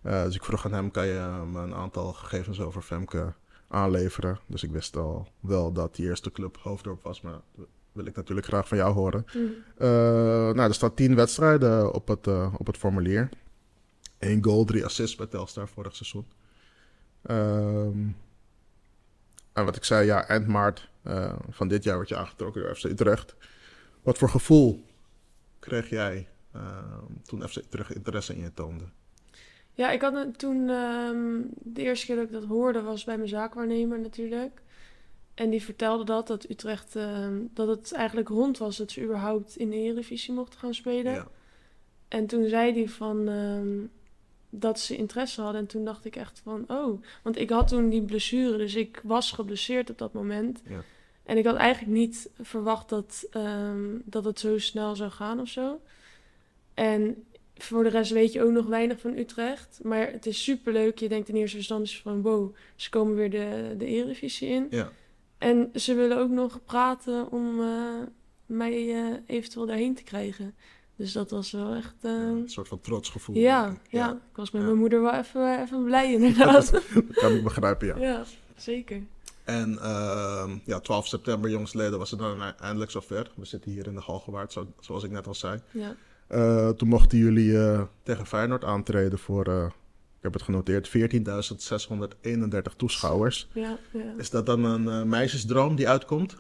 Dus 0.01 0.36
ik 0.36 0.44
vroeg 0.44 0.66
aan 0.66 0.74
hem, 0.74 0.92
kan 0.92 1.07
je 1.07 1.44
me 1.51 1.60
een 1.60 1.74
aantal 1.74 2.13
gegevens 2.13 2.60
over 2.60 2.81
Femke 2.81 3.34
aanleveren? 3.69 4.39
Dus 4.45 4.63
ik 4.63 4.71
wist 4.71 4.95
al 4.95 5.27
wel 5.39 5.71
dat 5.71 5.95
die 5.95 6.06
eerste 6.06 6.31
club 6.31 6.57
Hoofddorp 6.57 7.04
was, 7.04 7.21
maar 7.21 7.39
dat 7.56 7.68
wil 7.92 8.06
ik 8.06 8.16
natuurlijk 8.16 8.48
graag 8.48 8.68
van 8.68 8.77
jou 8.77 8.94
horen. 8.94 9.25
Mhm. 9.25 9.44
Eh, 9.77 9.88
nou, 10.54 10.60
er 10.60 10.74
staat 10.74 10.95
tien 10.95 11.16
wedstrijden 11.16 11.94
op 11.94 12.07
het, 12.07 12.27
eh, 12.27 12.56
op 12.57 12.68
het 12.68 12.77
formulier. 12.77 13.30
Eén 14.18 14.44
goal, 14.44 14.66
drie 14.66 14.86
assists 14.86 15.16
bij 15.16 15.25
Telstar 15.25 15.68
vorig 15.68 15.95
seizoen. 15.95 16.25
Ehm, 17.21 18.07
en 19.54 19.66
wat 19.66 19.75
ik 19.75 19.83
zei, 19.83 20.06
ja, 20.06 20.27
eind 20.27 20.48
maart 20.48 20.89
eh, 21.01 21.36
van 21.50 21.68
dit 21.68 21.83
jaar 21.83 21.98
werd 21.98 22.10
je 22.10 22.15
aangetrokken 22.15 22.62
door 22.62 22.75
FC 22.75 22.83
Utrecht. 22.83 23.36
Wat 24.01 24.18
voor 24.18 24.30
gevoel 24.30 24.86
kreeg 25.60 25.89
jij 25.89 26.27
toen 27.24 27.48
FC 27.48 27.56
Utrecht 27.56 27.95
interesse 27.95 28.36
in 28.36 28.42
je 28.42 28.54
toonde? 28.54 28.86
Ja, 29.80 29.92
ik 29.92 30.02
had 30.02 30.38
toen 30.38 30.70
ehm, 30.70 31.42
de 31.56 31.81
eerste 31.81 32.06
keer 32.06 32.16
dat 32.16 32.26
ik 32.26 32.31
dat 32.31 32.46
hoorde 32.46 32.81
was 32.81 33.04
bij 33.04 33.18
mijn 33.18 33.30
zaakwaarnemer 33.30 34.00
natuurlijk. 34.00 34.62
En 35.34 35.50
die 35.50 35.64
vertelde 35.64 36.04
dat, 36.04 36.28
dat 36.28 36.50
Utrecht, 36.50 36.96
ehm, 36.96 37.38
dat 37.54 37.68
het 37.68 37.92
eigenlijk 37.92 38.30
rond 38.30 38.58
was 38.58 38.78
dat 38.78 38.92
ze 38.92 39.04
überhaupt 39.04 39.56
in 39.56 39.70
de 39.70 39.76
Eredivisie 39.76 40.34
mochten 40.34 40.60
gaan 40.60 40.74
spelen. 40.74 41.14
Ja, 41.14 41.28
En 42.08 42.28
toen 42.28 42.48
zei 42.48 42.74
hij 42.74 42.88
van 42.88 43.28
ehm, 43.28 43.78
dat 44.50 44.80
ze 44.80 44.98
interesse 44.98 45.42
hadden. 45.42 45.62
En 45.62 45.68
toen 45.68 45.86
dacht 45.86 46.06
ik 46.06 46.16
echt 46.16 46.42
van, 46.44 46.66
oh. 46.68 47.02
Want 47.24 47.38
ik 47.38 47.50
had 47.50 47.68
toen 47.68 47.90
die 47.90 48.04
blessure, 48.04 48.58
dus 48.58 48.75
ik 48.75 49.02
was 49.04 49.32
geblesseerd 49.32 49.90
op 49.90 49.98
dat 49.98 50.14
moment. 50.14 50.62
Ja. 50.68 50.82
En 51.24 51.38
ik 51.38 51.46
had 51.46 51.56
eigenlijk 51.56 51.98
niet 51.98 52.30
verwacht 52.42 52.90
dat, 52.90 53.28
dat 54.04 54.25
het 54.25 54.40
zo 54.40 54.58
snel 54.58 54.96
zou 54.96 55.12
gaan 55.12 55.40
of 55.40 55.48
zo. 55.48 55.82
En 56.74 57.24
voor 57.64 57.84
de 57.84 57.90
rest 57.90 58.12
weet 58.12 58.34
je 58.34 58.44
ook 58.44 58.52
nog 58.52 58.66
weinig 58.66 59.00
van 59.00 59.18
Utrecht. 59.18 59.80
Maar 59.84 60.12
het 60.12 60.26
is 60.26 60.44
superleuk. 60.44 60.98
Je 61.00 61.10
denkt 61.10 61.30
in 61.30 61.36
eerste 61.36 61.58
instantie 61.58 62.02
van, 62.02 62.22
wow, 62.22 62.56
ze 62.76 62.90
komen 62.90 63.16
weer 63.16 63.30
de, 63.30 63.76
de 63.78 63.86
Eredivisie 63.86 64.48
in. 64.50 64.68
ja, 64.70 64.92
En 65.38 65.70
ze 65.76 65.94
willen 65.94 66.18
ook 66.18 66.30
nog 66.30 66.60
praten 66.66 67.32
om 67.32 67.60
eh, 67.62 67.94
mij 68.46 68.94
eh, 68.96 69.16
eventueel 69.26 69.66
daarheen 69.66 69.96
te 69.96 70.04
krijgen. 70.04 70.56
Dus 70.96 71.12
dat 71.12 71.32
was 71.32 71.52
wel 71.52 71.74
echt... 71.74 71.96
eh, 72.02 72.12
een 72.12 72.50
soort 72.50 72.68
van 72.68 72.82
trots 72.82 73.10
gevoel. 73.10 73.36
ja, 73.36 73.78
ja, 73.90 74.12
ik 74.12 74.36
was 74.36 74.52
met 74.52 74.62
mijn 74.64 74.78
moeder 74.78 75.02
wel 75.02 75.14
even, 75.14 75.62
even 75.62 75.84
blij 75.84 76.14
inderdaad. 76.22 76.72
dat 76.72 77.04
kan 77.14 77.34
ik 77.36 77.44
begrijpen, 77.44 77.88
ja. 77.88 77.98
ja, 77.98 78.24
zeker. 78.56 79.02
En 79.44 79.80
ehm, 79.82 80.58
ja, 80.66 80.80
12 80.80 81.08
september, 81.08 81.50
jongsleden, 81.50 82.00
was 82.00 82.12
het 82.12 82.20
dan 82.20 82.42
eindelijk 82.42 82.92
zover. 82.92 83.32
We 83.36 83.46
zitten 83.46 83.72
hier 83.72 83.88
in 83.88 83.94
de 83.96 84.02
Galgenwaard, 84.02 84.52
zo, 84.52 84.68
zoals 84.80 85.04
ik 85.04 85.12
net 85.12 85.28
al 85.28 85.34
zei. 85.36 85.60
Ja. 85.72 85.96
Eh, 86.30 86.70
toen 86.70 86.88
mochten 86.88 87.18
jullie 87.18 87.58
eh, 87.58 87.81
tegen 88.04 88.26
Feyenoord 88.26 88.64
aantreden 88.64 89.20
voor, 89.20 89.46
eh, 89.46 89.66
ik 90.18 90.22
heb 90.22 90.34
het 90.34 90.42
genoteerd, 90.42 90.88
14.631 90.88 92.76
toeschouwers. 92.76 93.50
Ja, 93.54 93.78
ja. 93.92 94.14
Is 94.18 94.30
dat 94.30 94.46
dan 94.46 94.64
een 94.64 95.10
meisjesdroom 95.10 95.76
die 95.76 95.90
uitkomt? 95.90 96.36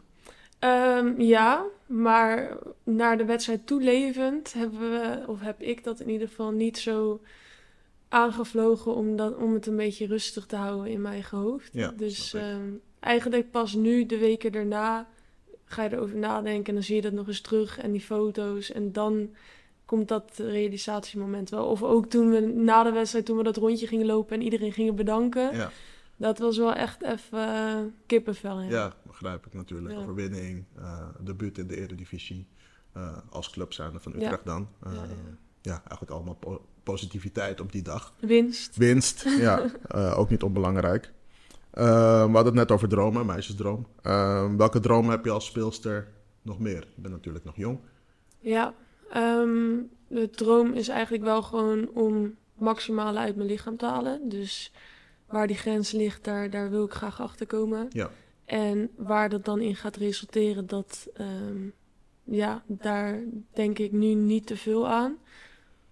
Ehm, 0.59 1.21
ja, 1.21 1.65
maar 1.85 2.57
naar 2.83 3.17
de 3.17 3.25
wedstrijd 3.25 3.67
toelevend 3.67 4.53
hebben 4.53 4.79
we, 4.79 5.23
of 5.27 5.41
heb 5.41 5.61
ik 5.61 5.83
dat 5.83 5.99
in 5.99 6.09
ieder 6.09 6.27
geval 6.27 6.51
niet 6.51 6.77
zo 6.77 7.21
aangevlogen 8.09 8.95
om, 8.95 9.15
dat, 9.15 9.35
om 9.35 9.53
het 9.53 9.67
een 9.67 9.75
beetje 9.75 10.07
rustig 10.07 10.45
te 10.45 10.55
houden 10.55 10.91
in 10.91 11.01
mijn 11.01 11.13
eigen 11.13 11.37
hoofd. 11.37 11.69
Ja, 11.73 11.93
dus 11.97 12.33
ehm, 12.33 12.69
eigenlijk 12.99 13.51
pas 13.51 13.73
nu, 13.73 14.05
de 14.05 14.17
weken 14.17 14.51
daarna, 14.51 15.07
ga 15.65 15.83
je 15.83 15.93
erover 15.93 16.17
nadenken 16.17 16.67
en 16.67 16.73
dan 16.73 16.83
zie 16.83 16.95
je 16.95 17.01
dat 17.01 17.11
nog 17.11 17.27
eens 17.27 17.41
terug 17.41 17.77
en 17.77 17.91
die 17.91 18.01
foto's. 18.01 18.71
En 18.71 18.91
dan 18.91 19.29
komt 19.89 20.07
dat 20.07 20.31
realisatiemoment 20.37 21.49
wel. 21.49 21.65
Of 21.65 21.83
ook 21.83 22.05
toen 22.05 22.29
we 22.29 22.39
na 22.39 22.83
de 22.83 22.91
wedstrijd, 22.91 23.25
toen 23.25 23.37
we 23.37 23.43
dat 23.43 23.57
rondje 23.57 23.87
gingen 23.87 24.05
lopen 24.05 24.37
en 24.37 24.43
iedereen 24.43 24.71
gingen 24.71 24.95
bedanken. 24.95 25.55
Ja, 25.55 25.71
Dat 26.17 26.39
was 26.39 26.57
wel 26.57 26.73
echt 26.73 27.01
even 27.03 27.39
eh, 27.55 27.79
kippenvel. 28.05 28.59
Ja. 28.61 28.69
ja 28.69 28.93
begrijp 29.07 29.45
ik 29.45 29.53
natuurlijk. 29.53 29.93
Ja. 29.95 29.99
Overwinning, 30.01 30.65
eh 30.77 31.07
debuut 31.19 31.57
in 31.57 31.67
de 31.67 31.77
Eredivisie, 31.77 32.47
eh, 32.93 33.17
als 33.29 33.49
club 33.49 33.73
zijnde 33.73 33.99
van. 33.99 34.15
Utrecht 34.15 34.45
dan. 34.45 34.67
Ja, 35.61 35.71
eigenlijk 35.77 36.11
allemaal 36.11 36.35
po- 36.35 36.65
positiviteit 36.83 37.61
op 37.61 37.71
die 37.71 37.81
dag. 37.81 38.13
Winst. 38.19 38.75
Winst, 38.75 39.25
ja, 39.45 39.69
ook 40.15 40.29
niet 40.29 40.43
onbelangrijk. 40.43 41.11
We 41.71 41.81
hadden 41.81 42.45
het 42.45 42.53
net 42.53 42.71
over 42.71 42.87
dromen, 42.87 43.25
meisjesdroom. 43.25 43.87
Welke 44.57 44.79
dromen 44.79 45.11
heb 45.11 45.25
je 45.25 45.31
als 45.31 45.45
speelster 45.45 46.07
nog 46.41 46.59
meer? 46.59 46.87
Je 46.95 47.01
bent 47.01 47.13
natuurlijk 47.13 47.45
nog 47.45 47.55
jong. 47.55 47.79
Ja, 48.39 48.73
ehm, 49.11 49.77
de 50.07 50.29
droom 50.29 50.73
is 50.73 50.87
eigenlijk 50.87 51.23
wel 51.23 51.41
gewoon 51.41 51.89
om 51.89 52.35
maximale 52.53 53.19
uit 53.19 53.35
mijn 53.35 53.47
lichaam 53.47 53.77
te 53.77 53.85
halen. 53.85 54.29
Dus 54.29 54.71
waar 55.27 55.47
die 55.47 55.55
grens 55.55 55.91
ligt, 55.91 56.23
daar, 56.23 56.49
daar 56.49 56.69
wil 56.69 56.85
ik 56.85 56.93
graag 56.93 57.21
achter 57.21 57.45
komen. 57.47 57.87
Ja. 57.89 58.09
En 58.45 58.89
waar 58.95 59.29
dat 59.29 59.45
dan 59.45 59.59
in 59.61 59.75
gaat 59.75 59.95
resulteren, 59.95 60.67
dat, 60.67 61.07
ehm, 61.13 61.67
ja, 62.23 62.63
daar 62.67 63.19
denk 63.53 63.79
ik 63.79 63.91
nu 63.91 64.13
niet 64.13 64.47
te 64.47 64.57
veel 64.57 64.87
aan. 64.87 65.17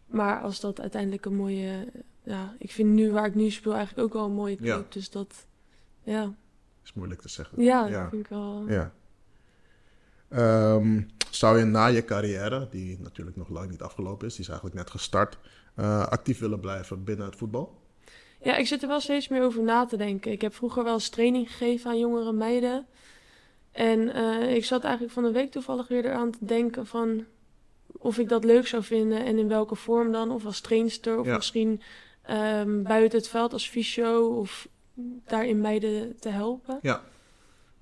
Maar 0.06 0.42
als 0.42 0.60
dat 0.60 0.82
uiteindelijk 0.82 1.26
een 1.26 1.36
mooie, 1.36 1.88
ja, 2.24 2.56
ik 2.60 2.72
vind 2.72 2.90
nu 2.94 3.12
waar 3.12 3.26
ik 3.26 3.36
nu 3.36 3.50
speel 3.50 3.74
eigenlijk 3.74 4.08
ook 4.08 4.14
wel 4.14 4.26
een 4.26 4.32
mooie 4.36 4.56
club. 4.56 4.68
Ja. 4.68 4.84
Dus 4.90 5.10
dat, 5.10 5.48
ja, 6.04 6.34
Is 6.84 6.94
moeilijk 6.94 7.22
te 7.22 7.30
zeggen. 7.30 7.64
ja, 7.64 7.88
Ja. 7.88 8.02
dat 8.02 8.10
vind 8.10 8.24
ik 8.24 8.30
wel. 8.30 8.64
Ja. 8.68 8.92
Ehm, 10.30 11.02
zou 11.38 11.58
je 11.60 11.66
na 11.66 11.86
je 11.86 12.06
carrière, 12.06 12.68
die 12.70 12.98
natuurlijk 13.00 13.38
nog 13.38 13.50
lang 13.50 13.70
niet 13.70 13.82
afgelopen 13.82 14.28
is, 14.28 14.34
die 14.34 14.42
is 14.42 14.48
eigenlijk 14.50 14.80
net 14.80 14.90
gestart, 14.90 15.38
eh, 15.76 16.06
actief 16.08 16.40
willen 16.40 16.60
blijven 16.60 17.04
binnen 17.04 17.26
het 17.26 17.36
voetbal? 17.36 17.82
Ja, 18.42 18.56
ik 18.56 18.68
zit 18.68 18.82
er 18.82 18.88
wel 18.88 19.00
steeds 19.00 19.28
meer 19.28 19.44
over 19.44 19.64
na 19.64 19.86
te 19.86 19.98
denken. 19.98 20.32
Ik 20.32 20.42
heb 20.42 20.56
vroeger 20.56 20.84
wel 20.84 20.94
eens 20.94 21.10
training 21.10 21.52
gegeven 21.52 21.90
aan 21.90 22.00
jongere 22.00 22.32
meiden. 22.32 22.86
En 23.72 24.14
eh, 24.14 24.56
ik 24.56 24.66
zat 24.66 24.84
eigenlijk 24.84 25.14
van 25.14 25.24
de 25.24 25.32
week 25.32 25.52
toevallig 25.52 25.88
weer 25.88 26.06
eraan 26.06 26.32
te 26.32 26.46
denken 26.46 26.86
van 26.88 27.26
of 27.98 28.18
ik 28.18 28.30
dat 28.30 28.44
leuk 28.44 28.68
zou 28.68 28.84
vinden 28.84 29.26
en 29.26 29.38
in 29.38 29.48
welke 29.48 29.76
vorm 29.76 30.12
dan. 30.12 30.32
Of 30.32 30.46
als 30.46 30.62
trainster 30.62 31.20
of 31.20 31.26
Ja. 31.26 31.36
misschien 31.36 31.82
ehm, 32.22 32.84
buiten 32.84 33.18
het 33.20 33.28
veld 33.28 33.54
als 33.54 33.70
fysio 33.70 34.28
of 34.40 34.68
daarin 35.26 35.62
meiden 35.62 36.20
te 36.20 36.30
helpen. 36.30 36.80
Ja. 36.82 37.04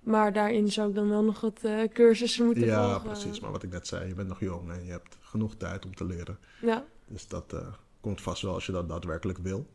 Maar 0.06 0.34
daarin 0.34 0.72
zou 0.72 0.90
ik 0.90 0.96
dan 0.96 1.10
wel 1.10 1.24
nog 1.24 1.42
wat 1.42 1.60
eh, 1.64 1.80
cursussen 1.94 2.46
moeten 2.46 2.66
Ja, 2.66 2.84
volgen. 2.90 3.02
precies. 3.10 3.40
Maar 3.40 3.52
wat 3.52 3.64
ik 3.64 3.72
net 3.72 3.88
zei, 3.88 4.08
je 4.08 4.14
bent 4.14 4.28
nog 4.28 4.40
jong 4.40 4.72
en 4.72 4.86
je 4.86 4.92
hebt 4.92 5.18
genoeg 5.22 5.56
tijd 5.56 5.86
om 5.86 5.96
te 5.96 6.06
leren. 6.06 6.38
Ja, 6.62 6.86
Dus 7.08 7.28
dat 7.28 7.54
eh, 7.54 7.60
komt 8.02 8.22
vast 8.22 8.42
wel 8.42 8.54
als 8.54 8.66
je 8.66 8.72
dat 8.72 8.90
daadwerkelijk 8.90 9.38
wil. 9.38 9.68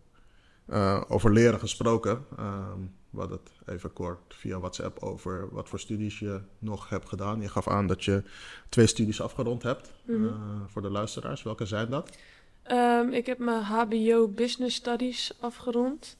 Eh, 0.66 1.02
over 1.08 1.32
leren 1.32 1.58
gesproken. 1.58 2.24
ehm 2.38 2.78
we 3.10 3.18
hadden 3.18 3.38
het 3.44 3.68
even 3.74 3.92
kort 3.92 4.34
via 4.34 4.58
WhatsApp 4.58 4.98
over 5.02 5.48
wat 5.52 5.68
voor 5.68 5.80
studies 5.80 6.18
je 6.18 6.40
nog 6.58 6.88
hebt 6.88 7.08
gedaan. 7.08 7.40
Je 7.40 7.48
gaf 7.48 7.68
aan 7.68 7.86
dat 7.86 8.04
je 8.04 8.22
twee 8.68 8.86
studies 8.86 9.20
afgerond 9.20 9.62
hebt. 9.62 9.92
Mhm. 10.04 10.28
Voor 10.66 10.82
de 10.82 10.90
luisteraars, 10.90 11.42
welke 11.42 11.66
zijn 11.66 11.90
dat? 11.90 12.16
Ehm, 12.62 13.08
ik 13.08 13.26
heb 13.26 13.38
mijn 13.38 13.62
HBO 13.62 14.28
Business 14.28 14.76
Studies 14.76 15.32
afgerond. 15.40 16.16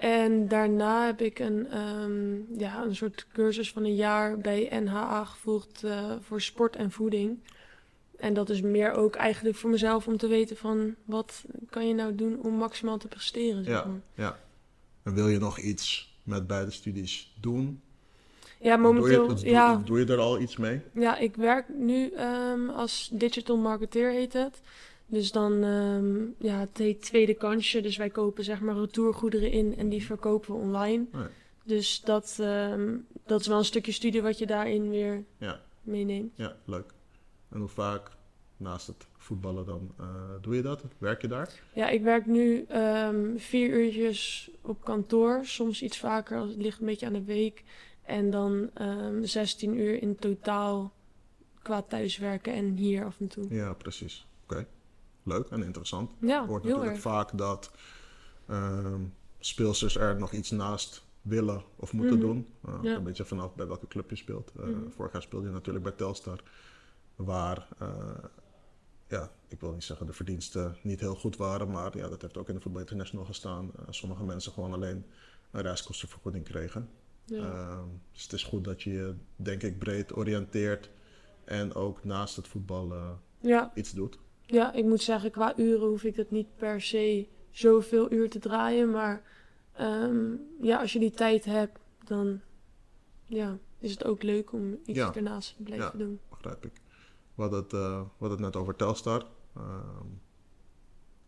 En 0.00 0.48
daarna 0.48 1.06
heb 1.06 1.20
ik 1.20 1.38
een, 1.38 1.66
ehm, 1.70 2.58
ja, 2.60 2.82
een 2.82 2.96
soort 2.96 3.26
cursus 3.32 3.72
van 3.72 3.84
een 3.84 3.94
jaar 3.94 4.38
bij 4.38 4.68
NHA 4.82 5.24
gevolgd 5.24 5.84
eh, 5.84 6.12
voor 6.20 6.40
sport 6.40 6.76
en 6.76 6.90
voeding. 6.90 7.38
En 8.18 8.34
dat 8.34 8.50
is 8.50 8.60
meer 8.60 8.92
ook 8.92 9.14
eigenlijk 9.14 9.56
voor 9.56 9.70
mezelf 9.70 10.06
om 10.06 10.16
te 10.16 10.26
weten 10.26 10.56
van 10.56 10.94
wat 11.04 11.44
kan 11.70 11.88
je 11.88 11.94
nou 11.94 12.14
doen 12.14 12.40
om 12.42 12.54
maximaal 12.54 12.98
te 12.98 13.08
presteren. 13.08 13.64
Zeg 13.64 13.74
Ja, 13.74 13.84
maar. 13.84 14.00
ja. 14.14 14.38
En 15.02 15.14
wil 15.14 15.28
je 15.28 15.38
nog 15.38 15.58
iets 15.58 16.14
met 16.22 16.46
beide 16.46 16.70
studies 16.70 17.32
doen? 17.40 17.80
ja 18.60 18.76
momenteel. 18.76 19.26
Doe 19.26 19.38
je, 19.38 19.50
ja, 19.50 19.82
doe 19.84 19.98
je 19.98 20.06
er 20.06 20.18
al 20.18 20.40
iets 20.40 20.56
mee? 20.56 20.80
Ja, 20.92 21.16
ik 21.16 21.36
werk 21.36 21.68
nu 21.68 22.10
ehm, 22.10 22.68
als 22.68 23.10
digital 23.12 23.56
marketeer 23.56 24.10
heet 24.10 24.32
het. 24.32 24.60
Dus 25.10 25.32
dan, 25.32 25.62
ehm, 25.64 26.46
ja, 26.48 26.58
het 26.58 26.78
heet 26.78 27.02
tweede 27.02 27.34
kansje. 27.34 27.80
Dus 27.80 27.96
wij 27.96 28.10
kopen 28.10 28.44
zeg 28.44 28.60
maar 28.60 28.74
retourgoederen 28.76 29.50
in 29.50 29.76
en 29.76 29.88
die 29.88 30.04
verkopen 30.04 30.54
we 30.54 30.60
online. 30.60 31.04
Oh 31.14 31.20
ja. 31.20 31.30
Dus 31.64 32.00
dat, 32.00 32.36
ehm, 32.40 32.96
dat 33.26 33.40
is 33.40 33.46
wel 33.46 33.58
een 33.58 33.64
stukje 33.64 33.92
studie 33.92 34.22
wat 34.22 34.38
je 34.38 34.46
daarin 34.46 34.90
weer 34.90 35.24
Ja. 35.38 35.60
meeneemt. 35.82 36.32
Ja, 36.36 36.56
leuk. 36.64 36.92
En 37.48 37.58
hoe 37.58 37.68
vaak 37.68 38.10
naast 38.56 38.86
het 38.86 39.06
voetballen 39.16 39.66
dan 39.66 39.94
eh, 39.98 40.06
doe 40.40 40.54
je 40.54 40.62
dat? 40.62 40.84
Werk 40.98 41.22
je 41.22 41.28
daar? 41.28 41.60
Ja, 41.74 41.88
ik 41.88 42.02
werk 42.02 42.26
nu 42.26 42.64
ehm, 42.68 43.36
vier 43.36 43.68
uurtjes 43.68 44.50
op 44.62 44.84
kantoor. 44.84 45.40
Soms 45.44 45.82
iets 45.82 45.98
vaker, 45.98 46.38
als 46.38 46.50
het 46.50 46.62
ligt 46.62 46.80
een 46.80 46.86
beetje 46.86 47.06
aan 47.06 47.12
de 47.12 47.24
week. 47.24 47.64
En 48.02 48.30
dan 48.30 48.70
ehm 48.74 49.24
16 49.24 49.78
uur 49.78 50.02
in 50.02 50.16
totaal 50.16 50.92
qua 51.62 51.82
thuiswerken 51.82 52.52
en 52.52 52.74
hier 52.76 53.04
af 53.04 53.20
en 53.20 53.28
toe. 53.28 53.54
Ja, 53.54 53.72
precies. 53.72 54.26
Oké. 54.44 54.66
Leuk 55.22 55.48
en 55.48 55.62
interessant. 55.62 56.10
Ja, 56.20 56.46
hoort 56.46 56.62
natuurlijk 56.64 56.90
erg. 56.92 57.00
vaak 57.00 57.38
dat 57.38 57.70
ehm 58.46 59.00
speelsters 59.38 59.96
er 59.96 60.16
nog 60.18 60.32
iets 60.32 60.50
naast 60.50 61.04
willen 61.22 61.62
of 61.76 61.92
moeten 61.92 62.16
Mhm. 62.16 62.26
doen. 62.26 62.46
Uh, 62.68 62.74
Ja. 62.82 62.94
Een 62.96 63.02
beetje 63.02 63.24
vanaf 63.24 63.54
bij 63.54 63.66
welke 63.66 63.86
club 63.86 64.10
je 64.10 64.16
speelt. 64.16 64.52
Uh, 64.60 64.64
Mhm. 64.66 64.90
Vorig 64.90 65.12
jaar 65.12 65.22
speelde 65.22 65.46
je 65.46 65.52
natuurlijk 65.52 65.84
bij 65.84 65.92
Telstar. 65.92 66.42
Waar, 67.16 67.68
uh, 67.82 67.88
ja, 69.08 69.30
ik 69.48 69.60
wil 69.60 69.72
niet 69.72 69.84
zeggen 69.84 70.06
de 70.06 70.12
verdiensten 70.12 70.76
niet 70.82 71.00
heel 71.00 71.14
goed 71.14 71.36
waren. 71.36 71.70
Maar 71.70 71.96
ja, 71.96 72.08
dat 72.08 72.22
heeft 72.22 72.36
ook 72.36 72.48
in 72.48 72.54
de 72.54 72.60
Voetbal 72.60 72.80
International 72.80 73.24
gestaan. 73.24 73.70
Sommige 73.90 74.24
mensen 74.24 74.52
gewoon 74.52 74.72
alleen 74.72 75.04
een 75.50 75.62
reiskostenvergoeding 75.62 76.44
kregen. 76.44 76.88
Ja. 77.24 77.36
Ehm, 77.52 77.84
dus 78.12 78.22
het 78.22 78.32
is 78.32 78.42
goed 78.42 78.64
dat 78.64 78.82
je 78.82 78.90
je, 78.92 79.14
denk 79.36 79.62
ik, 79.62 79.78
breed 79.78 80.16
oriënteert. 80.16 80.90
En 81.44 81.74
ook 81.74 82.04
naast 82.04 82.36
het 82.36 82.48
voetbal 82.48 82.92
eh, 82.94 83.10
ja. 83.40 83.70
iets 83.74 83.92
doet. 83.92 84.18
Ja, 84.50 84.72
ik 84.72 84.84
moet 84.84 85.00
zeggen, 85.02 85.30
qua 85.30 85.58
uren 85.58 85.88
hoef 85.88 86.04
ik 86.04 86.16
dat 86.16 86.30
niet 86.30 86.56
per 86.56 86.80
se 86.80 87.28
zoveel 87.50 88.12
uur 88.12 88.30
te 88.30 88.38
draaien. 88.38 88.90
Maar 88.90 89.22
ehm, 89.72 90.32
ja, 90.60 90.80
als 90.80 90.92
je 90.92 90.98
die 90.98 91.10
tijd 91.10 91.44
hebt, 91.44 91.78
dan 92.04 92.40
ja, 93.24 93.58
is 93.78 93.90
het 93.90 94.04
ook 94.04 94.22
leuk 94.22 94.52
om 94.52 94.78
iets 94.84 94.98
Ja. 94.98 95.14
ernaast 95.14 95.56
te 95.56 95.62
blijven 95.62 95.90
Ja. 95.98 96.04
doen. 96.04 96.20
begrijp 96.30 96.64
ik. 96.64 96.72
We 97.34 97.42
hadden 97.42 97.62
het, 97.62 97.72
we 97.72 97.78
hadden 98.18 98.30
het 98.30 98.40
net 98.40 98.56
over 98.56 98.76
Telstar. 98.76 99.26
Ehm, 99.56 100.06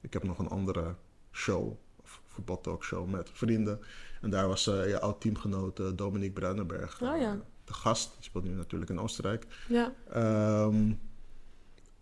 ik 0.00 0.12
heb 0.12 0.23
nog 0.23 0.38
een 0.38 0.49
andere 0.49 0.95
show, 1.33 1.73
of 2.02 2.23
voetbaltalkshow 2.26 3.09
met 3.11 3.31
vrienden. 3.33 3.81
En 4.21 4.31
daar 4.31 4.49
was 4.49 4.67
eh, 4.67 4.88
je 4.88 5.00
oud-teamgenoot 5.00 5.79
eh, 5.81 5.87
Dominique 5.95 6.33
Bruinenberg 6.41 7.02
Oh, 7.02 7.19
ja. 7.21 7.41
de 7.64 7.73
gast. 7.73 8.14
Die 8.14 8.23
speelt 8.25 8.45
nu 8.45 8.50
natuurlijk 8.50 8.91
in 8.91 8.99
Oostenrijk. 9.00 9.47
Ja, 9.69 9.93
Ehm, 10.11 10.93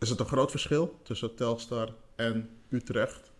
is 0.01 0.11
het 0.11 0.21
een 0.21 0.27
groot 0.27 0.51
verschil 0.51 0.99
tussen 1.03 1.35
Telstar 1.35 1.95
en 2.17 2.49
Utrecht? 2.69 3.31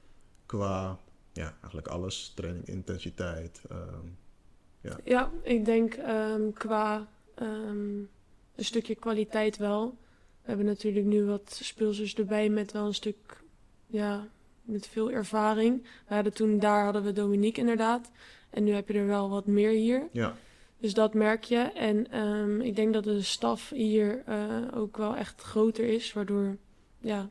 Qua, 0.47 0.99
ja, 1.33 1.55
eigenlijk 1.61 1.89
alles. 1.89 2.33
Training, 2.35 2.67
intensiteit. 2.67 3.63
ehm, 3.71 4.07
ja 5.05 5.31
ik 5.43 5.65
denk 5.65 5.95
ehm, 5.95 6.53
qua 6.53 7.09
ehm, 7.35 7.99
een 8.55 8.65
stukje 8.65 8.95
kwaliteit 8.95 9.57
wel. 9.57 9.99
We 10.43 10.49
hebben 10.49 10.67
natuurlijk 10.67 11.07
nu 11.07 11.25
wat 11.25 11.59
speelsters 11.63 12.15
erbij 12.15 12.49
met 12.49 12.73
wel 12.73 12.87
een 12.87 12.95
stuk, 12.95 13.43
ja, 13.87 14.29
met 14.63 14.87
veel 14.87 15.11
ervaring. 15.11 15.83
We 16.09 16.15
hadden 16.15 16.33
toen, 16.33 16.59
daar 16.59 16.85
hadden 16.85 17.03
we 17.03 17.13
Dominique 17.13 17.61
inderdaad. 17.61 18.11
En 18.51 18.65
nu 18.65 18.73
heb 18.73 18.89
je 18.89 18.95
er 18.95 19.07
wel 19.07 19.31
wat 19.31 19.47
meer 19.47 19.71
hier. 19.71 20.09
ja, 20.13 20.37
Dus 20.81 20.95
dat 20.95 21.15
merk 21.15 21.45
je. 21.45 21.59
En 21.59 22.11
ehm, 22.11 22.61
ik 22.61 22.77
denk 22.77 22.93
dat 22.93 23.05
de 23.05 23.23
staf 23.23 23.71
hier 23.71 24.23
eh, 24.27 24.63
ook 24.75 24.97
wel 24.97 25.17
echt 25.17 25.43
groter 25.43 25.85
is, 25.85 26.13
waardoor 26.13 26.57
ja, 27.01 27.31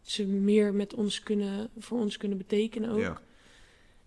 ze 0.00 0.26
meer 0.26 0.74
met 0.74 0.94
ons 0.94 1.22
kunnen, 1.22 1.70
voor 1.78 1.98
ons 1.98 2.16
kunnen 2.16 2.38
betekenen 2.38 2.90
ook. 2.90 2.98
ja, 2.98 3.20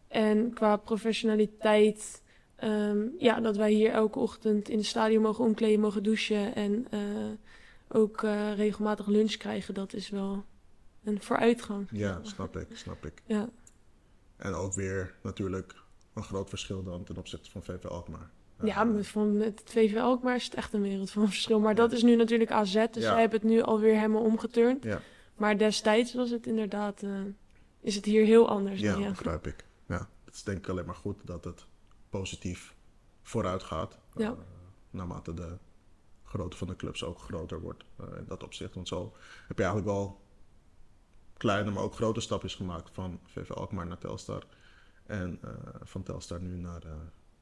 En 0.07 0.53
qua 0.53 0.77
professionaliteit, 0.77 2.21
ehm, 2.55 3.07
ja, 3.17 3.39
dat 3.39 3.57
wij 3.57 3.71
hier 3.71 3.91
elke 3.91 4.19
ochtend 4.19 4.69
in 4.69 4.77
het 4.77 4.85
stadion 4.85 5.21
mogen 5.21 5.45
omkleden, 5.45 5.79
mogen 5.79 6.03
douchen 6.03 6.55
en 6.55 6.87
eh, 6.89 6.99
ook 7.87 8.23
eh, 8.23 8.55
regelmatig 8.55 9.07
lunch 9.07 9.35
krijgen, 9.35 9.73
dat 9.73 9.93
is 9.93 10.09
wel 10.09 10.43
een 11.03 11.21
vooruitgang. 11.21 11.87
ja, 11.91 12.19
snap 12.23 12.57
ik, 12.57 12.67
snap 12.73 13.05
ik. 13.05 13.21
Ja, 13.25 13.49
En 14.37 14.53
ook 14.53 14.73
weer 14.73 15.15
natuurlijk 15.23 15.75
een 16.13 16.23
groot 16.23 16.49
verschil 16.49 16.83
dan 16.83 17.03
ten 17.03 17.17
opzichte 17.17 17.51
van 17.51 17.63
VV 17.63 17.85
Alkmaar. 17.85 18.29
Ja 18.63 18.83
met, 18.83 19.07
van 19.07 19.35
het 19.35 19.61
VV 19.65 19.97
Alkmaar 19.97 20.35
is 20.35 20.43
het 20.45 20.53
echt 20.53 20.73
een 20.73 20.81
wereld 20.81 21.11
van 21.11 21.25
verschil. 21.27 21.59
Maar 21.59 21.75
dat 21.75 21.91
is 21.91 22.03
nu 22.03 22.15
natuurlijk 22.15 22.51
AZ, 22.51 22.73
dus 22.73 23.03
Ja. 23.03 23.09
zij 23.11 23.19
hebben 23.19 23.39
het 23.39 23.49
nu 23.49 23.61
alweer 23.61 23.95
helemaal 23.95 24.21
omgeturnd. 24.23 24.83
Ja, 24.83 25.01
Maar 25.35 25.57
destijds 25.57 26.13
was 26.13 26.29
het 26.29 26.47
inderdaad, 26.47 27.03
eh, 27.03 27.19
is 27.81 27.95
het 27.95 28.05
hier 28.05 28.25
heel 28.25 28.49
anders. 28.49 28.79
ja, 28.79 28.91
dan, 28.93 29.01
ja. 29.01 29.09
begrijp 29.09 29.47
ik. 29.47 29.65
Ja, 29.87 30.09
het 30.25 30.33
is 30.35 30.43
denk 30.43 30.57
ik 30.57 30.67
alleen 30.69 30.85
maar 30.85 30.95
goed 30.95 31.19
dat 31.27 31.43
het 31.43 31.65
positief 32.09 32.75
vooruit 33.21 33.63
gaat. 33.63 33.97
Ja. 34.15 34.29
eh, 34.29 34.37
naarmate 34.89 35.33
de 35.33 35.57
grootte 36.23 36.57
van 36.57 36.67
de 36.67 36.75
clubs 36.75 37.03
ook 37.03 37.19
groter 37.19 37.61
wordt 37.61 37.83
eh, 37.99 38.05
in 38.17 38.25
dat 38.27 38.43
opzicht. 38.43 38.75
Want 38.75 38.87
zo 38.87 39.13
heb 39.47 39.57
je 39.57 39.63
eigenlijk 39.63 39.93
wel 39.93 40.21
kleine, 41.37 41.71
maar 41.71 41.83
ook 41.83 41.95
grote 41.95 42.21
stapjes 42.21 42.55
gemaakt 42.55 42.89
van 42.93 43.19
VV 43.25 43.51
Alkmaar 43.51 43.87
naar 43.87 43.97
Telstar. 43.97 44.43
En 45.05 45.39
van 45.83 46.03
Telstar 46.03 46.41
nu 46.41 46.55
naar, 46.57 46.81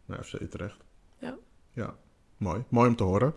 naar 0.05 0.23
FC 0.23 0.33
Utrecht. 0.33 0.77
Ja. 1.19 1.37
Ja, 1.73 1.95
mooi. 2.37 2.63
Mooi 2.69 2.89
om 2.89 2.95
te 2.95 3.03
horen. 3.03 3.33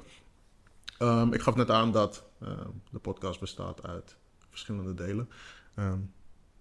Ehm, 0.99 1.33
ik 1.33 1.41
gaf 1.41 1.55
net 1.55 1.71
aan 1.71 1.93
dat 1.93 2.25
ehm, 2.41 2.69
de 2.91 2.99
podcast 2.99 3.41
bestaat 3.41 3.83
uit 3.87 4.17
verschillende 4.51 4.95
delen. 4.95 5.29
Ehm, 5.75 5.99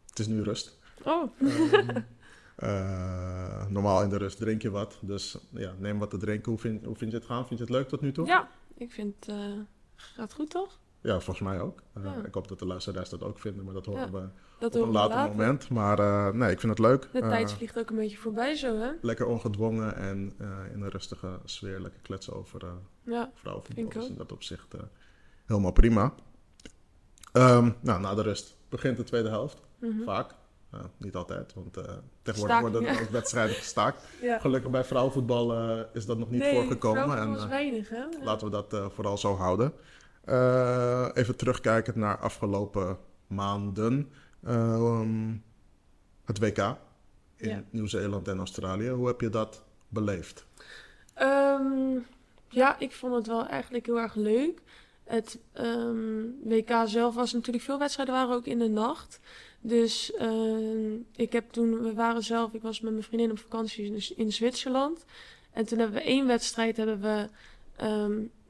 het 0.09 0.19
is 0.19 0.27
nu 0.27 0.41
rust. 0.41 0.79
Oh, 1.03 1.31
eh, 2.55 3.67
normaal 3.67 4.03
in 4.03 4.09
de 4.09 4.17
rust 4.17 4.37
drink 4.37 4.61
je 4.61 4.69
wat. 4.69 4.97
Dus 5.01 5.37
ja, 5.49 5.73
neem 5.77 5.99
wat 5.99 6.09
te 6.09 6.17
drinken. 6.17 6.51
Hoe 6.51 6.59
vind, 6.59 6.85
hoe 6.85 6.95
vind 6.95 7.11
je 7.11 7.17
het 7.17 7.25
gaan? 7.25 7.47
Vind 7.47 7.59
je 7.59 7.65
het 7.65 7.73
leuk 7.73 7.87
tot 7.87 8.01
nu 8.01 8.11
toe? 8.11 8.25
ja, 8.27 8.49
ik 8.73 8.91
vind 8.91 9.15
het 9.19 9.27
eh, 9.35 9.59
gaat 9.95 10.33
goed 10.33 10.49
toch? 10.49 10.79
Ja, 11.01 11.19
volgens 11.19 11.39
mij 11.47 11.59
ook. 11.59 11.81
Eh, 11.93 12.03
Ja. 12.03 12.15
Ik 12.25 12.33
hoop 12.33 12.47
dat 12.47 12.59
de 12.59 12.65
luisteraars 12.65 13.09
dat 13.09 13.23
ook 13.23 13.39
vinden, 13.39 13.65
maar 13.65 13.73
dat 13.73 13.85
horen 13.85 14.01
Ja, 14.01 14.11
we 14.11 14.27
Dat 14.59 14.75
op 14.75 14.81
een 14.83 14.91
later 14.91 15.15
later. 15.17 15.35
moment. 15.35 15.69
Maar 15.69 15.99
eh, 15.99 16.33
nee, 16.33 16.51
ik 16.51 16.59
vind 16.59 16.77
het 16.77 16.87
leuk. 16.87 17.09
De 17.11 17.19
Eh, 17.19 17.29
tijd 17.29 17.51
vliegt 17.51 17.79
ook 17.79 17.89
een 17.89 17.95
beetje 17.95 18.17
voorbij 18.17 18.55
zo, 18.55 18.77
hè? 18.77 18.91
lekker 19.01 19.25
ongedwongen 19.25 19.95
en 19.95 20.33
in 20.73 20.81
een 20.81 20.89
rustige 20.89 21.39
sfeer 21.45 21.79
lekker 21.79 21.99
kletsen 22.01 22.33
over 22.33 22.61
Ja, 23.03 23.31
vrouwenvoetbal. 23.33 23.91
Vind 23.91 24.03
ik 24.03 24.09
in 24.09 24.15
dat 24.17 24.31
opzicht 24.31 24.73
helemaal 25.45 25.71
prima. 25.71 26.13
Ehm, 27.31 27.71
nou, 27.81 28.01
na 28.01 28.13
de 28.15 28.21
rust 28.21 28.55
begint 28.69 28.97
de 28.97 29.03
tweede 29.03 29.29
helft. 29.29 29.61
mhm. 29.79 30.03
Vaak. 30.03 30.31
Niet 30.97 31.15
altijd, 31.15 31.53
want 31.53 31.73
tegenwoordig 31.73 32.57
Staking, 32.57 32.61
worden 32.71 32.93
ja. 32.93 33.01
ook 33.01 33.09
wedstrijden 33.09 33.55
gestaakt. 33.55 34.03
ja. 34.21 34.39
Gelukkig 34.39 34.71
bij 34.71 34.83
vrouwenvoetbal 34.83 35.55
is 35.93 36.05
dat 36.05 36.17
nog 36.17 36.29
niet 36.29 36.39
nee, 36.39 36.53
voorgekomen. 36.55 37.17
En, 37.17 37.33
is 37.35 37.45
weinig, 37.47 37.89
hè? 37.89 38.03
Laten 38.23 38.51
we 38.51 38.65
dat 38.67 38.91
vooral 38.93 39.17
zo 39.17 39.35
houden. 39.35 39.73
Eh, 40.21 41.07
even 41.13 41.35
terugkijken 41.35 41.99
naar 41.99 42.17
afgelopen 42.17 42.97
maanden. 43.27 44.11
Ehm, 44.43 45.33
het 46.25 46.39
WK 46.39 46.57
in 47.35 47.49
Ja. 47.49 47.63
Nieuw-Zeeland 47.69 48.27
en 48.27 48.37
Australië. 48.37 48.89
Hoe 48.89 49.07
heb 49.07 49.21
je 49.21 49.29
dat 49.29 49.63
beleefd? 49.87 50.45
Ehm, 51.13 51.97
ja, 52.47 52.79
ik 52.79 52.91
vond 52.91 53.15
het 53.15 53.27
wel 53.27 53.47
eigenlijk 53.47 53.85
heel 53.85 53.99
erg 53.99 54.15
leuk. 54.15 54.61
Het 55.03 55.39
ehm, 55.53 56.21
WK 56.43 56.71
zelf 56.85 57.15
was 57.15 57.33
natuurlijk 57.33 57.63
veel 57.63 57.79
wedstrijden 57.79 58.15
waren 58.15 58.35
ook 58.35 58.45
in 58.45 58.59
de 58.59 58.69
nacht. 58.69 59.19
Dus 59.61 60.13
ik 61.15 61.31
heb 61.31 61.51
toen, 61.51 61.81
we 61.81 61.93
waren 61.93 62.23
zelf, 62.23 62.53
ik 62.53 62.61
was 62.61 62.81
met 62.81 62.91
mijn 62.91 63.03
vriendin 63.03 63.31
op 63.31 63.39
vakantie 63.39 63.85
in, 63.85 64.17
in 64.17 64.31
Zwitserland. 64.31 65.05
En 65.51 65.65
toen 65.65 65.79
hebben 65.79 65.97
we 65.97 66.03
één 66.03 66.27
wedstrijd, 66.27 66.77
hebben 66.77 67.01
we 67.01 67.29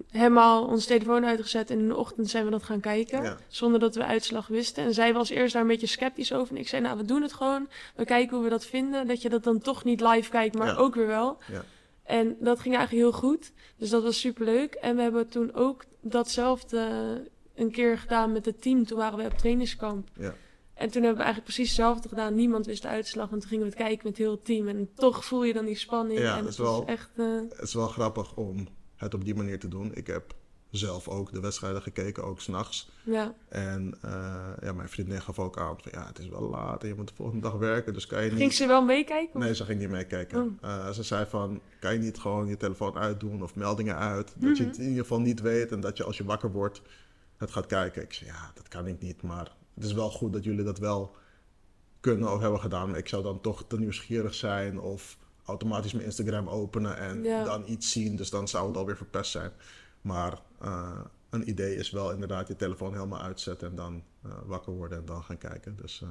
helemaal 0.09 0.65
onze 0.65 0.87
telefoon 0.87 1.25
uitgezet. 1.25 1.69
En 1.69 1.79
in 1.79 1.87
de 1.87 1.95
ochtend 1.95 2.29
zijn 2.29 2.45
we 2.45 2.51
dat 2.51 2.63
gaan 2.63 2.79
kijken. 2.79 3.23
Ja. 3.23 3.37
Zonder 3.47 3.79
dat 3.79 3.95
we 3.95 4.05
uitslag 4.05 4.47
wisten. 4.47 4.83
En 4.83 4.93
zij 4.93 5.13
was 5.13 5.29
eerst 5.29 5.53
daar 5.53 5.61
een 5.61 5.67
beetje 5.67 5.87
sceptisch 5.87 6.33
over. 6.33 6.55
En 6.55 6.61
ik 6.61 6.67
zei, 6.67 6.81
nou, 6.81 6.97
we 6.97 7.05
doen 7.05 7.21
het 7.21 7.33
gewoon. 7.33 7.67
We 7.95 8.05
kijken 8.05 8.35
hoe 8.35 8.43
we 8.43 8.49
dat 8.49 8.65
vinden. 8.65 9.07
Dat 9.07 9.21
je 9.21 9.29
dat 9.29 9.43
dan 9.43 9.59
toch 9.59 9.83
niet 9.83 10.01
live 10.01 10.29
kijkt, 10.29 10.57
maar 10.57 10.67
Ja. 10.67 10.75
ook 10.75 10.95
weer 10.95 11.07
wel. 11.07 11.37
Ja. 11.51 11.63
En 12.03 12.35
dat 12.39 12.59
ging 12.59 12.75
eigenlijk 12.75 13.05
heel 13.05 13.19
goed. 13.19 13.51
Dus 13.77 13.89
dat 13.89 14.03
was 14.03 14.19
superleuk. 14.19 14.73
En 14.73 14.95
we 14.95 15.01
hebben 15.01 15.27
toen 15.27 15.53
ook 15.53 15.83
datzelfde 16.01 16.87
een 17.55 17.71
keer 17.71 17.97
gedaan 17.97 18.31
met 18.31 18.45
het 18.45 18.61
team. 18.61 18.85
Toen 18.85 18.97
waren 18.97 19.17
we 19.17 19.25
op 19.25 19.37
trainingskamp. 19.37 20.07
Ja. 20.17 20.33
En 20.73 20.89
toen 20.91 21.01
hebben 21.03 21.19
we 21.19 21.23
eigenlijk 21.23 21.43
precies 21.53 21.67
hetzelfde 21.67 22.09
gedaan. 22.09 22.35
Niemand 22.35 22.65
wist 22.65 22.81
de 22.81 22.87
uitslag. 22.87 23.31
En 23.31 23.39
toen 23.39 23.49
gingen 23.49 23.63
we 23.65 23.69
het 23.71 23.79
kijken 23.79 24.07
met 24.07 24.17
heel 24.17 24.31
het 24.31 24.45
team. 24.45 24.67
En 24.67 24.89
toch 24.95 25.25
voel 25.25 25.43
je 25.43 25.53
dan 25.53 25.65
die 25.65 25.75
spanning. 25.75 26.19
Ja, 26.19 26.37
en 26.37 26.43
dat 26.43 26.51
is 26.51 26.57
het 26.57 26.67
wel- 26.67 26.81
is 26.81 26.87
echt... 26.87 27.09
eh, 27.15 27.25
Het 27.49 27.61
is 27.61 27.73
wel 27.73 27.87
grappig 27.87 28.35
om 28.35 28.67
het 29.01 29.13
op 29.13 29.25
die 29.25 29.35
manier 29.35 29.59
te 29.59 29.67
doen. 29.67 29.91
Ik 29.95 30.07
heb 30.07 30.35
zelf 30.69 31.07
ook 31.07 31.31
de 31.31 31.39
wedstrijden 31.39 31.81
gekeken, 31.81 32.23
ook 32.23 32.41
s'nachts. 32.41 32.89
ja. 33.03 33.33
En 33.49 33.97
eh, 34.01 34.47
ja, 34.61 34.73
mijn 34.73 34.89
vriendin 34.89 35.21
gaf 35.21 35.39
ook 35.39 35.57
aan 35.59 35.75
van 35.81 35.91
ja, 35.95 36.07
het 36.07 36.19
is 36.19 36.27
wel 36.29 36.49
laat 36.49 36.81
en 36.81 36.87
je 36.87 36.95
moet 36.95 37.07
de 37.07 37.13
volgende 37.15 37.41
dag 37.41 37.53
werken, 37.53 37.93
dus 37.93 38.07
kan 38.07 38.23
je 38.23 38.29
niet... 38.29 38.39
Ging 38.39 38.53
ze 38.53 38.67
wel 38.67 38.85
meekijken? 38.85 39.39
Nee, 39.39 39.55
ze 39.55 39.65
ging 39.65 39.79
niet 39.79 39.89
meekijken. 39.89 40.41
Oh. 40.41 40.69
Eh, 40.69 40.89
ze 40.89 41.03
zei 41.03 41.25
van, 41.25 41.61
kan 41.79 41.93
je 41.93 41.99
niet 41.99 42.19
gewoon 42.19 42.47
je 42.47 42.57
telefoon 42.57 42.97
uitdoen 42.97 43.43
of 43.43 43.55
meldingen 43.55 43.97
uit? 43.97 44.33
Dat 44.37 44.57
je 44.57 44.63
Mhm. 44.63 44.71
het 44.71 44.77
in 44.81 44.87
ieder 44.87 45.01
geval 45.01 45.19
niet 45.19 45.41
weet 45.41 45.71
en 45.71 45.79
dat 45.79 45.97
je 45.97 46.03
als 46.03 46.17
je 46.17 46.23
wakker 46.23 46.51
wordt 46.51 46.81
het 47.37 47.51
gaat 47.51 47.65
kijken. 47.65 48.01
Ik 48.01 48.13
zei, 48.13 48.29
ja, 48.29 48.51
dat 48.53 48.67
kan 48.67 48.87
ik 48.87 48.99
niet, 49.01 49.21
maar 49.21 49.51
het 49.73 49.83
is 49.83 49.93
wel 49.93 50.09
goed 50.11 50.33
dat 50.33 50.43
jullie 50.43 50.63
dat 50.63 50.77
wel 50.79 51.15
kunnen 51.99 52.33
of 52.33 52.39
hebben 52.41 52.59
gedaan. 52.59 52.89
Maar 52.89 52.97
ik 52.97 53.07
zou 53.07 53.23
dan 53.23 53.41
toch 53.41 53.63
te 53.67 53.79
nieuwsgierig 53.79 54.33
zijn 54.33 54.79
of 54.79 55.17
automatisch 55.51 55.93
mijn 55.93 56.05
Instagram 56.05 56.49
openen 56.49 56.97
en 56.97 57.23
Ja. 57.23 57.43
dan 57.43 57.63
iets 57.67 57.91
zien. 57.91 58.15
Dus 58.15 58.29
dan 58.29 58.47
zou 58.47 58.67
het 58.67 58.77
alweer 58.77 58.97
verpest 58.97 59.31
zijn. 59.31 59.51
Maar 60.01 60.41
eh, 60.61 60.99
een 61.29 61.49
idee 61.49 61.75
is 61.75 61.89
wel 61.89 62.11
inderdaad 62.11 62.47
je 62.47 62.55
telefoon 62.55 62.93
helemaal 62.93 63.21
uitzetten 63.21 63.69
en 63.69 63.75
dan 63.75 64.03
eh, 64.23 64.31
wakker 64.45 64.73
worden 64.73 64.97
en 64.97 65.05
dan 65.05 65.23
gaan 65.23 65.37
kijken. 65.37 65.75
Dus 65.81 66.01
eh, 66.01 66.09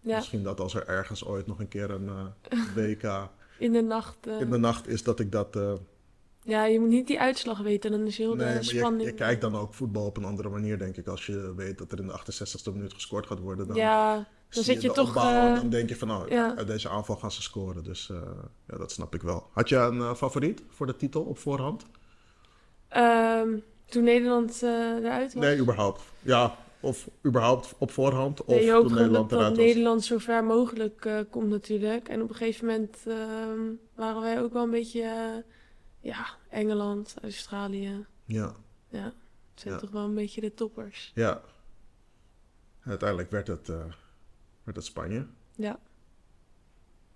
Ja, 0.00 0.16
misschien 0.16 0.42
dat 0.42 0.60
als 0.60 0.74
er 0.74 0.86
ergens 0.86 1.24
ooit 1.24 1.46
nog 1.46 1.58
een 1.58 1.68
keer 1.68 1.90
een 1.90 2.10
WK 2.74 3.02
in 3.58 3.72
de 3.72 3.82
nacht. 3.82 4.26
in 4.26 4.50
de 4.50 4.58
nacht 4.58 4.88
is 4.88 5.02
dat 5.02 5.20
ik 5.20 5.32
dat... 5.32 5.58
Ja, 6.46 6.64
je 6.64 6.80
moet 6.80 6.88
niet 6.88 7.06
die 7.06 7.20
uitslag 7.20 7.58
weten. 7.58 7.90
Dan 7.90 8.06
is 8.06 8.18
heel 8.18 8.34
nee, 8.34 8.58
de 8.58 8.62
spanning... 8.62 9.02
je, 9.02 9.08
je 9.08 9.14
kijkt 9.14 9.40
dan 9.40 9.56
ook 9.56 9.74
voetbal 9.74 10.06
op 10.06 10.16
een 10.16 10.24
andere 10.24 10.48
manier, 10.48 10.78
denk 10.78 10.96
ik. 10.96 11.06
Als 11.06 11.26
je 11.26 11.54
weet 11.56 11.78
dat 11.78 11.92
er 11.92 11.98
in 11.98 12.06
de 12.06 12.12
68e 12.12 12.72
minuut 12.72 12.92
gescoord 12.92 13.26
gaat 13.26 13.38
worden, 13.38 13.66
dan, 13.66 13.76
ja, 13.76 14.28
dan 14.54 14.64
zit 14.64 14.82
je 14.82 14.90
toch... 14.90 15.16
eh, 15.16 15.54
dan 15.54 15.68
denk 15.68 15.88
je 15.88 15.96
van, 15.96 16.08
nou, 16.08 16.30
ja. 16.32 16.56
uit 16.56 16.66
deze 16.66 16.88
aanval 16.88 17.16
gaan 17.16 17.32
ze 17.32 17.42
scoren. 17.42 17.84
Dus 17.84 18.10
eh, 18.10 18.16
ja, 18.68 18.76
dat 18.76 18.92
snap 18.92 19.14
ik 19.14 19.22
wel. 19.22 19.48
Had 19.52 19.68
je 19.68 19.76
een 19.76 20.00
eh, 20.00 20.14
favoriet 20.14 20.62
voor 20.68 20.86
de 20.86 20.96
titel 20.96 21.22
op 21.22 21.38
voorhand? 21.38 21.86
ehm, 22.88 23.48
toen 23.86 24.04
Nederland 24.04 24.62
eh, 24.62 24.70
eruit 24.70 25.34
was. 25.34 25.42
Nee, 25.44 25.58
überhaupt. 25.58 26.02
Ja, 26.22 26.56
of 26.80 27.08
überhaupt 27.26 27.74
op 27.78 27.90
voorhand, 27.90 28.40
of 28.44 28.46
Nee, 28.54 28.64
je 28.64 28.70
hoopt 28.72 28.86
toen 28.88 28.96
Nederland 28.96 29.30
dat, 29.30 29.38
dat 29.38 29.38
eruit 29.40 29.56
was. 29.56 29.66
Nederland 29.66 30.04
zo 30.04 30.18
ver 30.18 30.44
mogelijk 30.44 31.04
eh, 31.04 31.18
komt 31.30 31.48
natuurlijk. 31.48 32.08
En 32.08 32.22
op 32.22 32.28
een 32.28 32.34
gegeven 32.34 32.66
moment 32.66 32.96
ehm, 33.06 33.60
waren 33.94 34.20
wij 34.22 34.42
ook 34.42 34.52
wel 34.52 34.62
een 34.62 34.70
beetje... 34.70 35.02
eh, 35.02 35.52
ja, 36.00 36.26
Engeland, 36.50 37.14
Australië. 37.22 38.06
Ja, 38.24 38.52
Ja, 38.88 39.04
het 39.04 39.14
zijn 39.54 39.74
Ja. 39.74 39.80
toch 39.80 39.90
wel 39.90 40.04
een 40.04 40.14
beetje 40.14 40.40
de 40.40 40.54
toppers. 40.54 41.12
ja. 41.14 41.40
Uiteindelijk 42.84 43.30
werd 43.30 43.46
het, 43.46 43.70
werd 44.64 44.76
het 44.76 44.86
Spanje. 44.86 45.26
Ja, 45.56 45.78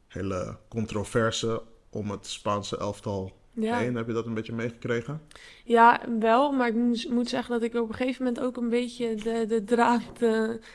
Hele 0.08 0.56
controverse 0.68 1.62
om 1.90 2.10
het 2.10 2.26
Spaanse 2.26 2.78
elftal 2.78 3.32
ja. 3.52 3.78
heen. 3.78 3.94
Heb 3.94 4.06
je 4.06 4.12
dat 4.12 4.26
een 4.26 4.34
beetje 4.34 4.52
meegekregen? 4.54 5.20
ja 5.64 6.00
wel. 6.18 6.52
Maar 6.52 6.68
ik 6.68 7.08
moet, 7.08 7.28
zeggen 7.28 7.52
dat 7.60 7.62
ik 7.62 7.74
op 7.74 7.88
een 7.88 7.94
gegeven 7.94 8.24
moment 8.24 8.42
ook 8.44 8.56
een 8.56 8.68
beetje 8.68 9.14
de, 9.14 9.44
de 9.48 9.64
draad 9.64 10.02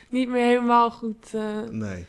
niet 0.08 0.28
meer 0.28 0.44
helemaal 0.46 0.90
goed... 0.90 1.34
eh, 1.34 1.62
Nee. 1.62 2.06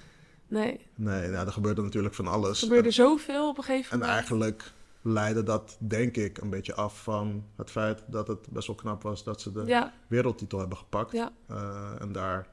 nee, 0.48 0.80
Nee, 0.96 1.30
nou, 1.30 1.46
er 1.46 1.52
gebeurde 1.54 1.82
natuurlijk 1.82 2.14
van 2.16 2.28
alles. 2.28 2.62
er 2.62 2.68
gebeurde 2.68 2.92
zoveel 2.92 3.50
op 3.50 3.58
een 3.58 3.64
gegeven 3.64 3.92
En 3.92 3.98
moment. 4.00 4.14
eigenlijk 4.16 4.72
leidde 5.02 5.44
dat, 5.44 5.78
denk 5.80 6.16
ik, 6.18 6.38
een 6.38 6.50
beetje 6.50 6.76
af 6.76 7.04
van 7.04 7.46
het 7.56 7.72
feit 7.72 8.04
dat 8.08 8.28
het 8.28 8.50
best 8.50 8.68
wel 8.68 8.76
knap 8.76 9.02
was 9.04 9.24
dat 9.24 9.42
ze 9.42 9.52
de 9.52 9.64
Ja, 9.66 9.94
wereldtitel 10.08 10.60
hebben 10.60 10.78
gepakt. 10.78 11.12
ja, 11.12 11.32
Eh, 11.48 11.92
en 12.00 12.12
daar 12.12 12.48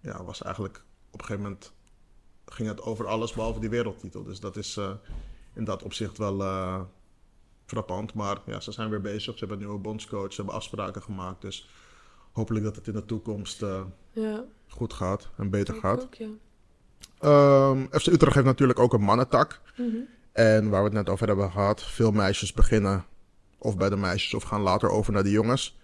ja, 0.00 0.24
was 0.24 0.42
eigenlijk 0.42 0.84
op 1.12 1.20
een 1.20 1.26
gegeven 1.26 1.42
moment 1.42 1.72
ging 2.46 2.68
het 2.68 2.82
over 2.82 3.06
alles 3.06 3.32
behalve 3.32 3.60
die 3.60 3.70
wereldtitel. 3.70 4.22
Dus 4.22 4.40
dat 4.40 4.56
is 4.56 4.76
eh, 4.76 4.90
in 5.54 5.64
dat 5.64 5.82
opzicht 5.82 6.18
wel 6.18 6.42
eh, 6.42 6.80
frappant. 7.66 8.14
Maar 8.14 8.40
ja, 8.46 8.60
ze 8.60 8.72
zijn 8.72 8.90
weer 8.90 9.00
bezig. 9.00 9.32
Ze 9.32 9.38
hebben 9.38 9.56
een 9.56 9.64
nieuwe 9.64 9.82
bondscoach. 9.82 10.30
Ze 10.32 10.36
hebben 10.36 10.54
afspraken 10.54 11.02
gemaakt. 11.02 11.40
Dus 11.40 11.68
hopelijk 12.32 12.64
dat 12.64 12.76
het 12.76 12.86
in 12.86 12.92
de 12.92 13.04
toekomst 13.04 13.62
eh, 13.62 13.82
ja. 14.12 14.44
goed 14.68 14.92
gaat 14.92 15.30
en 15.36 15.50
beter 15.50 15.74
gaat. 15.74 16.02
ook, 16.02 16.14
ja. 16.14 16.28
Ehm, 17.18 17.86
FC 17.90 18.06
Utrecht 18.06 18.34
heeft 18.34 18.46
natuurlijk 18.46 18.78
ook 18.78 18.92
een 18.92 19.00
mannentak. 19.00 19.60
Mhm. 19.76 19.96
En 20.32 20.70
waar 20.70 20.80
we 20.80 20.88
het 20.88 20.96
net 20.96 21.08
over 21.08 21.26
hebben 21.26 21.50
gehad, 21.50 21.82
veel 21.82 22.10
meisjes 22.10 22.52
beginnen 22.52 23.04
of 23.58 23.76
bij 23.76 23.88
de 23.88 23.96
meisjes 23.96 24.34
of 24.34 24.42
gaan 24.42 24.60
later 24.60 24.88
over 24.88 25.12
naar 25.12 25.22
de 25.22 25.30
jongens. 25.30 25.78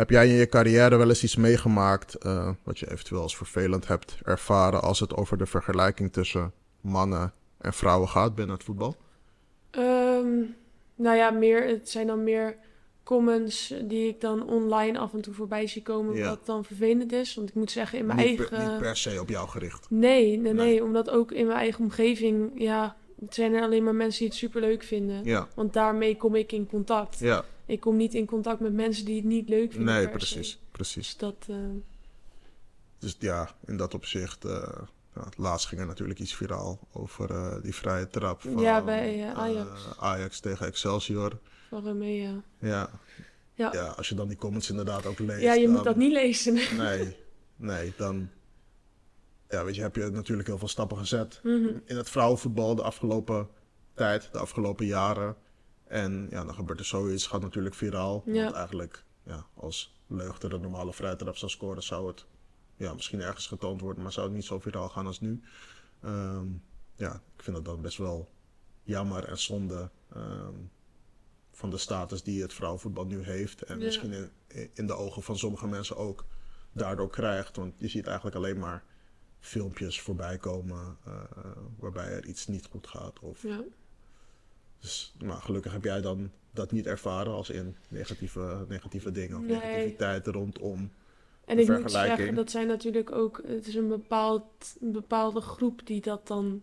Heb 0.00 0.10
jij 0.10 0.28
in 0.28 0.34
je 0.34 0.46
carrière 0.48 0.96
wel 0.96 1.08
eens 1.08 1.22
iets 1.22 1.36
meegemaakt 1.36 2.14
eh, 2.14 2.50
wat 2.62 2.78
je 2.78 2.90
eventueel 2.90 3.20
als 3.22 3.36
vervelend 3.36 3.86
hebt 3.88 4.16
ervaren 4.24 4.82
als 4.82 5.00
het 5.00 5.14
over 5.14 5.38
de 5.38 5.46
vergelijking 5.46 6.12
tussen 6.12 6.52
mannen 6.80 7.32
en 7.58 7.72
vrouwen 7.72 8.08
gaat 8.08 8.34
binnen 8.34 8.54
het 8.54 8.64
voetbal? 8.64 8.96
Ehm, 9.70 10.38
nou 10.94 11.16
ja, 11.16 11.30
meer, 11.30 11.66
het 11.66 11.90
zijn 11.90 12.06
dan 12.06 12.24
meer 12.24 12.56
comments 13.02 13.74
die 13.84 14.08
ik 14.08 14.20
dan 14.20 14.46
online 14.48 14.98
af 14.98 15.12
en 15.14 15.20
toe 15.20 15.34
voorbij 15.34 15.66
zie 15.66 15.82
komen, 15.82 16.14
Ja. 16.16 16.28
wat 16.28 16.46
dan 16.46 16.64
vervelend 16.64 17.12
is. 17.12 17.34
Want 17.34 17.48
ik 17.48 17.54
moet 17.54 17.70
zeggen, 17.70 17.98
in 17.98 18.06
mijn 18.06 18.18
niet, 18.18 18.26
eigen... 18.26 18.48
per, 18.48 18.68
niet 18.68 18.78
per 18.78 18.96
se 18.96 19.20
op 19.20 19.28
jou 19.28 19.48
gericht. 19.48 19.86
Nee, 19.90 20.36
nee, 20.36 20.52
nee, 20.52 20.52
Nee. 20.52 20.84
omdat 20.84 21.10
ook 21.10 21.32
in 21.32 21.46
mijn 21.46 21.58
eigen 21.58 21.84
omgeving, 21.84 22.50
ja, 22.54 22.96
het 23.20 23.34
zijn 23.34 23.54
er 23.54 23.62
alleen 23.62 23.84
maar 23.84 23.94
mensen 23.94 24.18
die 24.18 24.28
het 24.28 24.36
superleuk 24.38 24.82
vinden. 24.82 25.24
Ja, 25.24 25.48
Want 25.54 25.72
daarmee 25.72 26.16
kom 26.16 26.34
ik 26.34 26.52
in 26.52 26.66
contact. 26.66 27.18
ja. 27.18 27.44
Ik 27.70 27.80
kom 27.80 27.96
niet 27.96 28.14
in 28.14 28.26
contact 28.26 28.60
met 28.60 28.72
mensen 28.72 29.04
die 29.04 29.16
het 29.16 29.24
niet 29.24 29.48
leuk 29.48 29.72
vinden. 29.72 29.94
nee, 29.94 30.08
precies, 30.08 30.50
se. 30.50 30.56
precies. 30.70 31.06
Dus 31.06 31.16
dat, 31.16 31.46
eh, 31.48 31.56
Dus 32.98 33.16
ja, 33.18 33.50
in 33.66 33.76
dat 33.76 33.94
opzicht, 33.94 34.44
eh 34.44 34.72
ja, 35.14 35.24
het 35.24 35.38
laatst 35.38 35.66
ging 35.66 35.80
er 35.80 35.86
natuurlijk 35.86 36.18
iets 36.20 36.34
viraal 36.34 36.78
over 36.92 37.30
eh, 37.30 37.62
die 37.62 37.74
vrije 37.74 38.08
trap 38.08 38.40
van 38.40 38.58
Ja, 38.58 38.84
bij, 38.84 39.32
Ajax. 39.34 39.88
Ajax 39.98 40.40
tegen 40.40 40.66
Excelsior. 40.66 41.38
van 41.68 41.84
Romeo. 41.86 42.42
Ja. 42.58 42.90
Ja. 43.54 43.72
ja, 43.72 43.86
als 43.86 44.08
je 44.08 44.14
dan 44.14 44.28
die 44.28 44.36
comments 44.36 44.70
inderdaad 44.70 45.06
ook 45.06 45.18
leest. 45.18 45.40
Ja, 45.42 45.52
je 45.54 45.62
dan, 45.64 45.74
moet 45.74 45.84
dat 45.84 45.96
niet 45.96 46.12
lezen. 46.12 46.54
Nee, 46.84 47.16
nee, 47.56 47.92
dan 47.96 48.28
ja, 49.48 49.64
weet 49.64 49.74
je, 49.74 49.82
heb 49.82 49.96
je 49.96 50.10
natuurlijk 50.10 50.48
heel 50.48 50.58
veel 50.58 50.68
stappen 50.68 50.96
gezet 50.96 51.40
Mhm. 51.42 51.68
in 51.84 51.96
het 51.96 52.10
vrouwenvoetbal 52.10 52.74
de 52.74 52.82
afgelopen 52.82 53.48
tijd, 53.94 54.28
de 54.32 54.38
afgelopen 54.38 54.86
jaren. 54.86 55.36
En 55.90 56.26
ja, 56.30 56.44
dan 56.44 56.54
gebeurt 56.54 56.78
er 56.78 56.84
zoiets, 56.84 57.26
gaat 57.26 57.40
natuurlijk 57.40 57.74
viraal. 57.74 58.22
Ja. 58.26 58.42
Want 58.42 58.54
eigenlijk, 58.54 59.04
ja, 59.22 59.46
als 59.54 60.00
Leugter 60.06 60.52
een 60.52 60.60
normale 60.60 60.92
vrije 60.92 61.16
trap 61.16 61.36
zou 61.36 61.50
scoren, 61.50 61.82
zou 61.82 62.06
het 62.06 62.26
ja, 62.76 62.94
misschien 62.94 63.20
ergens 63.20 63.46
getoond 63.46 63.80
worden, 63.80 64.02
maar 64.02 64.12
zou 64.12 64.26
het 64.26 64.34
niet 64.34 64.44
zo 64.44 64.58
viraal 64.58 64.88
gaan 64.88 65.06
als 65.06 65.20
nu. 65.20 65.42
Ehm, 66.02 66.46
ja, 66.94 67.14
ik 67.36 67.42
vind 67.42 67.56
dat 67.56 67.64
dan 67.64 67.80
best 67.82 67.96
wel 67.96 68.30
jammer 68.82 69.24
en 69.24 69.38
zonde 69.38 69.90
ehm, 70.12 70.54
van 71.52 71.70
de 71.70 71.78
status 71.78 72.22
die 72.22 72.42
het 72.42 72.52
vrouwenvoetbal 72.54 73.04
nu 73.06 73.22
heeft. 73.22 73.62
En 73.62 73.78
Ja. 73.78 73.84
misschien 73.84 74.12
in, 74.12 74.70
in 74.74 74.86
de 74.86 74.94
ogen 74.94 75.22
van 75.22 75.38
sommige 75.38 75.66
mensen 75.66 75.96
ook 75.96 76.24
daardoor 76.72 77.10
krijgt. 77.10 77.56
Want 77.56 77.74
je 77.78 77.88
ziet 77.88 78.06
eigenlijk 78.06 78.36
alleen 78.36 78.58
maar 78.58 78.84
filmpjes 79.38 80.00
voorbij 80.00 80.36
komen 80.38 80.96
eh, 81.04 81.22
waarbij 81.78 82.08
er 82.08 82.26
iets 82.26 82.46
niet 82.46 82.66
goed 82.66 82.86
gaat. 82.86 83.18
Of, 83.20 83.42
Ja. 83.42 83.64
Dus, 84.80 85.14
maar 85.24 85.36
gelukkig 85.36 85.72
heb 85.72 85.84
jij 85.84 86.00
dan 86.00 86.30
dat 86.52 86.72
niet 86.72 86.86
ervaren 86.86 87.32
als 87.32 87.50
in 87.50 87.76
negatieve, 87.88 88.64
negatieve 88.68 89.12
dingen 89.12 89.36
of 89.36 89.42
Nee. 89.42 89.56
negativiteit 89.56 90.26
rondom. 90.26 90.90
En 91.44 91.58
ik 91.58 91.68
moet 91.68 91.90
zeggen, 91.90 92.34
dat 92.34 92.50
zijn 92.50 92.66
natuurlijk 92.66 93.12
ook... 93.12 93.42
Het 93.46 93.66
is 93.66 93.74
een, 93.74 93.88
bepaald, 93.88 94.44
een 94.80 94.92
bepaalde 94.92 95.40
groep 95.40 95.80
die 95.86 96.00
dat 96.00 96.26
dan 96.26 96.62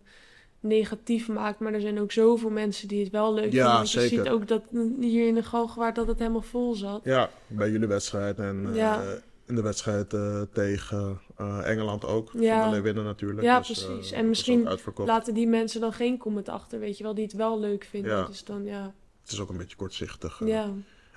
negatief 0.60 1.27
maakt. 1.27 1.60
Maar 1.60 1.73
er 1.73 1.82
zijn 1.82 1.99
ook 1.99 2.12
zoveel 2.12 2.49
mensen 2.49 2.88
die 2.88 3.03
het 3.03 3.12
wel 3.12 3.34
leuk 3.34 3.43
Ja, 3.43 3.49
vinden. 3.51 3.73
Want 3.73 3.91
je 3.91 3.99
zeker. 3.99 4.17
ziet 4.17 4.30
ook 4.30 4.47
dat 4.47 4.62
hier 4.99 5.27
in 5.27 5.36
de 5.36 5.43
Galgenwaard 5.43 5.95
dat 5.95 6.08
het 6.08 6.19
helemaal 6.19 6.41
vol 6.41 6.73
zat. 6.73 7.01
Ja, 7.03 7.30
bij 7.47 7.71
jullie 7.71 7.88
wedstrijd 7.88 8.39
en 8.39 8.69
eh. 8.75 9.01
In 9.48 9.56
de 9.56 9.62
wedstrijd 9.62 10.14
eh, 10.14 10.42
tegen 10.54 11.20
eh, 11.36 11.70
Engeland 11.70 12.06
ook. 12.06 12.32
Ja. 12.40 12.70
De 12.70 12.82
winnen 12.82 13.04
natuurlijk. 13.04 13.42
Ja, 13.42 13.60
Dus, 13.60 13.70
eh, 13.70 13.86
precies. 13.88 14.12
En 14.12 14.18
dat 14.18 14.28
was 14.38 14.46
misschien. 14.46 15.06
Laten 15.06 15.34
die 15.34 15.48
mensen 15.48 15.82
dan 15.82 15.94
geen 15.94 16.18
comment 16.18 16.50
achter, 16.50 16.80
weet 16.80 16.98
je 16.98 17.04
wel, 17.04 17.14
die 17.14 17.24
het 17.24 17.34
wel 17.34 17.60
leuk 17.60 17.84
vinden. 17.84 18.12
Ja. 18.12 18.26
Dus 18.26 18.44
dan, 18.44 18.64
ja. 18.64 18.94
Het 19.22 19.32
is 19.32 19.40
ook 19.40 19.50
een 19.50 19.58
beetje 19.58 19.76
kortzichtig. 19.78 20.42
eh, 20.42 20.48
Ja, 20.48 20.70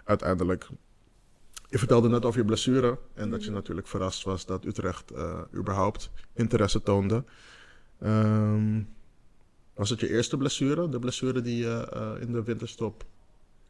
uiteindelijk. 0.05 0.69
Je 1.69 1.79
vertelde 1.79 2.09
net 2.09 2.25
over 2.25 2.40
je 2.40 2.47
blessure. 2.47 2.99
En 3.14 3.31
dat 3.31 3.40
je 3.40 3.47
Mhm. 3.47 3.55
natuurlijk 3.57 3.87
verrast 3.87 4.25
was 4.25 4.47
dat 4.47 4.64
Utrecht 4.64 5.11
eh, 5.11 5.40
überhaupt 5.55 6.11
interesse 6.35 6.83
toonde. 6.83 7.25
Ehm, 8.01 8.83
Was 9.75 9.90
het 9.90 10.01
je 10.01 10.09
eerste 10.11 10.37
blessure? 10.37 10.88
De 10.88 10.99
blessure 10.99 11.40
die 11.40 11.57
je 11.57 11.88
eh, 11.93 12.23
in 12.23 12.33
de 12.33 12.43
winterstop 12.43 13.05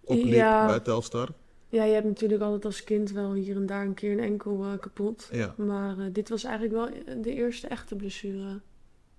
opliep 0.05 0.31
bij 0.67 0.81
Telstar? 0.81 1.29
Ja, 1.71 1.85
je 1.85 1.93
hebt 1.93 2.07
natuurlijk 2.07 2.43
altijd 2.43 2.65
als 2.65 2.85
kind 2.85 3.11
wel 3.11 3.33
hier 3.33 3.57
en 3.57 3.67
daar 3.67 3.85
een 3.85 3.95
keer 3.95 4.13
een 4.13 4.21
enkel 4.21 4.65
eh, 4.65 4.79
kapot. 4.81 5.29
Ja. 5.33 5.55
Maar 5.57 5.99
eh, 5.99 6.05
dit 6.13 6.29
was 6.29 6.45
eigenlijk 6.45 6.75
wel 6.75 7.17
de 7.23 7.35
eerste 7.35 7.67
echte 7.69 7.97
blessure. 7.97 8.61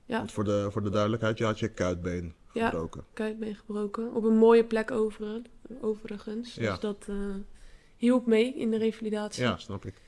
Ja. 0.05 0.17
Want 0.17 0.31
voor 0.31 0.43
de, 0.43 0.67
voor 0.71 0.83
de 0.83 0.89
duidelijkheid, 0.89 1.37
je 1.37 1.43
had 1.43 1.59
je 1.59 1.67
kuitbeen 1.69 2.33
Ja. 2.53 2.69
gebroken. 2.69 3.03
Kuitbeen 3.13 3.55
gebroken. 3.55 4.13
Op 4.13 4.23
een 4.23 4.37
mooie 4.37 4.63
plek 4.65 4.91
over, 4.91 5.41
overigens. 5.81 6.55
Ja. 6.55 6.69
Dus 6.69 6.79
dat 6.79 7.05
eh, 7.07 7.15
hielp 7.97 8.25
mee 8.25 8.55
in 8.55 8.71
de 8.71 8.77
revalidatie. 8.77 9.43
Ja, 9.43 9.57
snap 9.57 9.85
ik. 9.85 10.01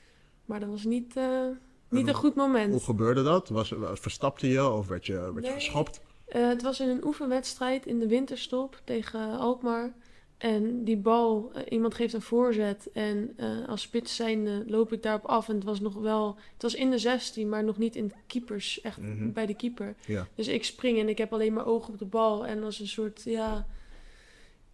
Maar 0.44 0.60
dat 0.60 0.68
was 0.68 0.84
niet, 0.84 1.16
eh, 1.16 1.46
niet 1.88 2.02
En 2.02 2.08
een 2.08 2.14
goed 2.14 2.34
moment. 2.34 2.70
Hoe 2.72 2.80
gebeurde 2.82 3.22
dat? 3.22 3.48
Was, 3.48 3.74
verstapte 3.92 4.48
je 4.48 4.68
of 4.70 4.88
werd 4.88 5.06
je, 5.06 5.32
werd 5.32 5.46
je 5.46 5.52
geschopt? 5.52 6.00
Eh, 6.26 6.48
het 6.48 6.62
was 6.62 6.80
in 6.80 6.88
een 6.88 7.04
oefenwedstrijd 7.04 7.86
in 7.86 7.98
de 7.98 8.08
winterstop 8.08 8.80
tegen 8.84 9.38
Alkmaar. 9.38 9.92
En 10.44 10.84
die 10.84 10.96
bal, 10.96 11.50
eh, 11.54 11.62
iemand 11.68 11.94
geeft 11.94 12.12
een 12.12 12.22
voorzet. 12.22 12.88
En 12.92 13.32
eh, 13.36 13.68
als 13.68 13.82
spits 13.82 14.16
zijnde 14.16 14.64
loop 14.66 14.92
ik 14.92 15.02
daarop 15.02 15.24
af. 15.24 15.48
En 15.48 15.54
het 15.54 15.64
was 15.64 15.80
nog 15.80 15.94
wel, 15.94 16.36
het 16.52 16.62
was 16.62 16.74
in 16.74 16.90
de 16.90 16.98
16, 16.98 17.48
maar 17.48 17.64
nog 17.64 17.78
niet 17.78 17.96
in 17.96 18.08
de 18.08 18.14
keepers, 18.26 18.80
echt 18.80 18.98
Mhm. 19.00 19.32
bij 19.32 19.46
de 19.46 19.54
keeper. 19.54 19.94
Ja. 20.06 20.26
Dus 20.34 20.48
ik 20.48 20.64
spring 20.64 20.98
en 20.98 21.08
ik 21.08 21.18
heb 21.18 21.32
alleen 21.32 21.52
maar 21.52 21.66
ogen 21.66 21.92
op 21.92 21.98
de 21.98 22.04
bal. 22.04 22.46
En 22.46 22.62
als 22.62 22.80
een 22.80 22.88
soort, 22.88 23.22
ja, 23.24 23.66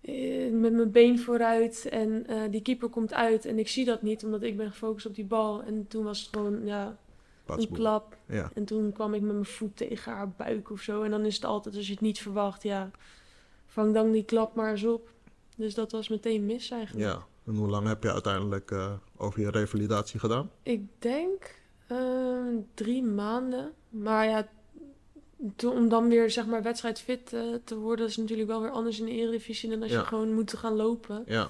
eh, 0.00 0.50
met 0.52 0.72
mijn 0.72 0.90
been 0.90 1.18
vooruit. 1.18 1.88
En 1.90 2.26
die 2.50 2.62
keeper 2.62 2.88
komt 2.88 3.14
uit. 3.14 3.44
En 3.44 3.59
ik 3.59 3.68
zie 3.68 3.85
dat 3.85 4.02
niet, 4.02 4.24
omdat 4.24 4.42
ik 4.42 4.56
ben 4.56 4.70
gefocust 4.70 5.06
op 5.06 5.14
die 5.14 5.24
bal. 5.24 5.62
En 5.62 5.87
toen 5.88 6.04
was 6.04 6.20
het 6.20 6.28
gewoon, 6.37 6.66
ja, 6.66 6.98
een 7.46 7.70
klap. 7.70 8.16
Ja. 8.26 8.50
En 8.54 8.64
toen 8.64 8.92
kwam 8.92 9.14
ik 9.14 9.20
met 9.20 9.33
mijn 9.33 9.44
voet 9.44 9.76
tegen 9.76 10.12
haar 10.12 10.30
buik 10.30 10.70
of 10.70 10.80
zo. 10.80 11.02
En 11.02 11.11
dan 11.11 11.24
is 11.24 11.35
het 11.35 11.44
altijd, 11.44 11.76
als 11.76 11.87
je 11.87 11.92
het 11.92 12.00
niet 12.02 12.18
verwacht, 12.18 12.62
ja, 12.62 12.90
vang 13.66 13.94
dan 13.94 14.11
die 14.11 14.24
klap 14.24 14.54
maar 14.54 14.70
eens 14.70 14.85
op. 14.85 15.09
Dus 15.61 15.75
dat 15.75 15.92
was 15.92 16.09
meteen 16.09 16.46
mis 16.46 16.70
eigenlijk. 16.70 17.07
ja. 17.12 17.27
En 17.44 17.55
hoe 17.55 17.68
lang 17.68 17.87
heb 17.87 18.03
je 18.03 18.12
uiteindelijk 18.12 18.70
eh, 18.70 18.92
over 19.16 19.40
je 19.40 19.51
revalidatie 19.51 20.20
gedaan? 20.20 20.51
Ik 20.62 20.81
denk 20.99 21.55
eh, 21.87 21.99
drie 22.75 23.03
maanden. 23.03 23.73
Maar 23.88 24.27
ja, 24.27 24.49
om 25.66 25.88
dan 25.88 26.09
weer 26.09 26.31
zeg 26.31 26.46
maar 26.46 26.62
wedstrijdfit 26.62 27.33
eh, 27.33 27.42
te 27.64 27.77
worden, 27.79 28.07
is 28.07 28.16
natuurlijk 28.16 28.49
wel 28.49 28.61
weer 28.61 28.70
anders 28.70 28.99
in 29.01 29.05
de 29.07 29.11
Eredivisie 29.12 29.70
dan 29.70 29.83
als 29.83 29.90
Ja. 29.90 29.99
je 30.01 30.05
gewoon 30.07 30.33
moet 30.35 30.53
gaan 30.57 30.77
lopen. 30.77 31.23
Ja. 31.27 31.49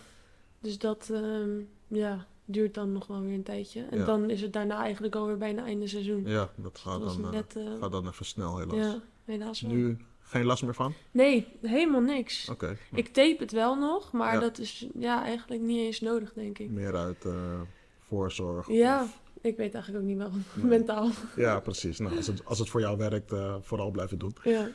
Dus 0.60 0.78
dat 0.78 1.08
ehm, 1.12 1.50
ja, 1.88 2.26
duurt 2.44 2.74
dan 2.74 2.92
nog 2.92 3.06
wel 3.06 3.20
weer 3.20 3.34
een 3.34 3.42
tijdje. 3.42 3.82
En 3.90 3.98
Ja. 3.98 4.04
dan 4.04 4.30
is 4.30 4.40
het 4.42 4.52
daarna 4.52 4.78
eigenlijk 4.82 5.14
alweer 5.14 5.38
bijna 5.38 5.64
einde 5.64 5.86
seizoen. 5.86 6.22
Ja, 6.26 6.50
dat 6.56 6.78
gaat 6.78 6.92
dat 7.00 7.02
was 7.02 7.16
dan, 7.16 7.24
eh, 7.24 7.30
net, 7.32 7.56
gaat 7.80 7.92
dan 7.92 8.06
even 8.08 8.24
snel 8.26 8.58
helaas. 8.58 8.76
ja, 8.76 9.00
helaas 9.24 9.60
wel. 9.60 9.70
Nu 9.70 9.96
geen 10.30 10.44
last 10.44 10.62
meer 10.62 10.74
van? 10.74 10.94
Nee, 11.10 11.46
helemaal 11.62 12.00
niks. 12.00 12.48
Oké. 12.48 12.76
Ik 12.94 13.08
tape 13.08 13.36
het 13.38 13.52
wel 13.52 13.74
nog, 13.76 14.12
maar 14.12 14.34
Ja. 14.34 14.40
dat 14.40 14.58
is 14.58 14.86
ja, 14.98 15.22
eigenlijk 15.24 15.62
niet 15.62 15.78
eens 15.78 16.00
nodig, 16.00 16.32
denk 16.32 16.58
ik. 16.58 16.70
Meer 16.70 16.96
uit 16.96 17.24
eh, 17.24 17.60
voorzorg? 17.98 18.68
Ja, 18.68 19.02
of- 19.02 19.20
ik 19.42 19.56
weet 19.56 19.74
eigenlijk 19.74 20.04
ook 20.04 20.10
niet 20.10 20.18
waarom. 20.18 20.42
Nee. 20.54 20.64
Mentaal. 20.64 21.10
Ja, 21.36 21.60
precies. 21.60 21.98
Nou, 21.98 22.16
als, 22.16 22.26
het, 22.26 22.44
als 22.44 22.58
het 22.58 22.68
voor 22.68 22.80
jou 22.80 22.96
werkt, 22.96 23.32
eh, 23.32 23.54
vooral 23.60 23.90
blijven 23.90 24.18
doen. 24.18 24.34
Ja. 24.42 24.68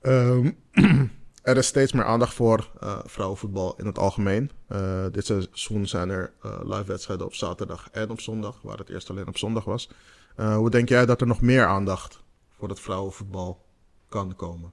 Ehm, 0.00 0.50
er 1.42 1.56
is 1.56 1.66
steeds 1.66 1.92
meer 1.92 2.04
aandacht 2.04 2.34
voor 2.34 2.70
eh, 2.80 2.98
vrouwenvoetbal 3.04 3.74
in 3.76 3.86
het 3.86 3.98
algemeen. 3.98 4.50
Dit 5.12 5.26
seizoen 5.26 5.86
zijn 5.86 6.10
er 6.10 6.32
live 6.62 6.84
wedstrijden 6.84 7.26
op 7.26 7.34
zaterdag 7.34 7.88
en 7.92 8.10
op 8.10 8.20
zondag, 8.20 8.60
waar 8.62 8.78
het 8.78 8.88
eerst 8.88 9.10
alleen 9.10 9.28
op 9.28 9.38
zondag 9.38 9.64
was. 9.64 9.90
Hoe 10.36 10.70
denk 10.70 10.88
jij 10.88 11.06
dat 11.06 11.20
er 11.20 11.26
nog 11.26 11.40
meer 11.40 11.66
aandacht 11.66 12.22
voor 12.50 12.68
het 12.68 12.80
vrouwenvoetbal 12.80 13.64
kan 14.08 14.36
komen? 14.36 14.72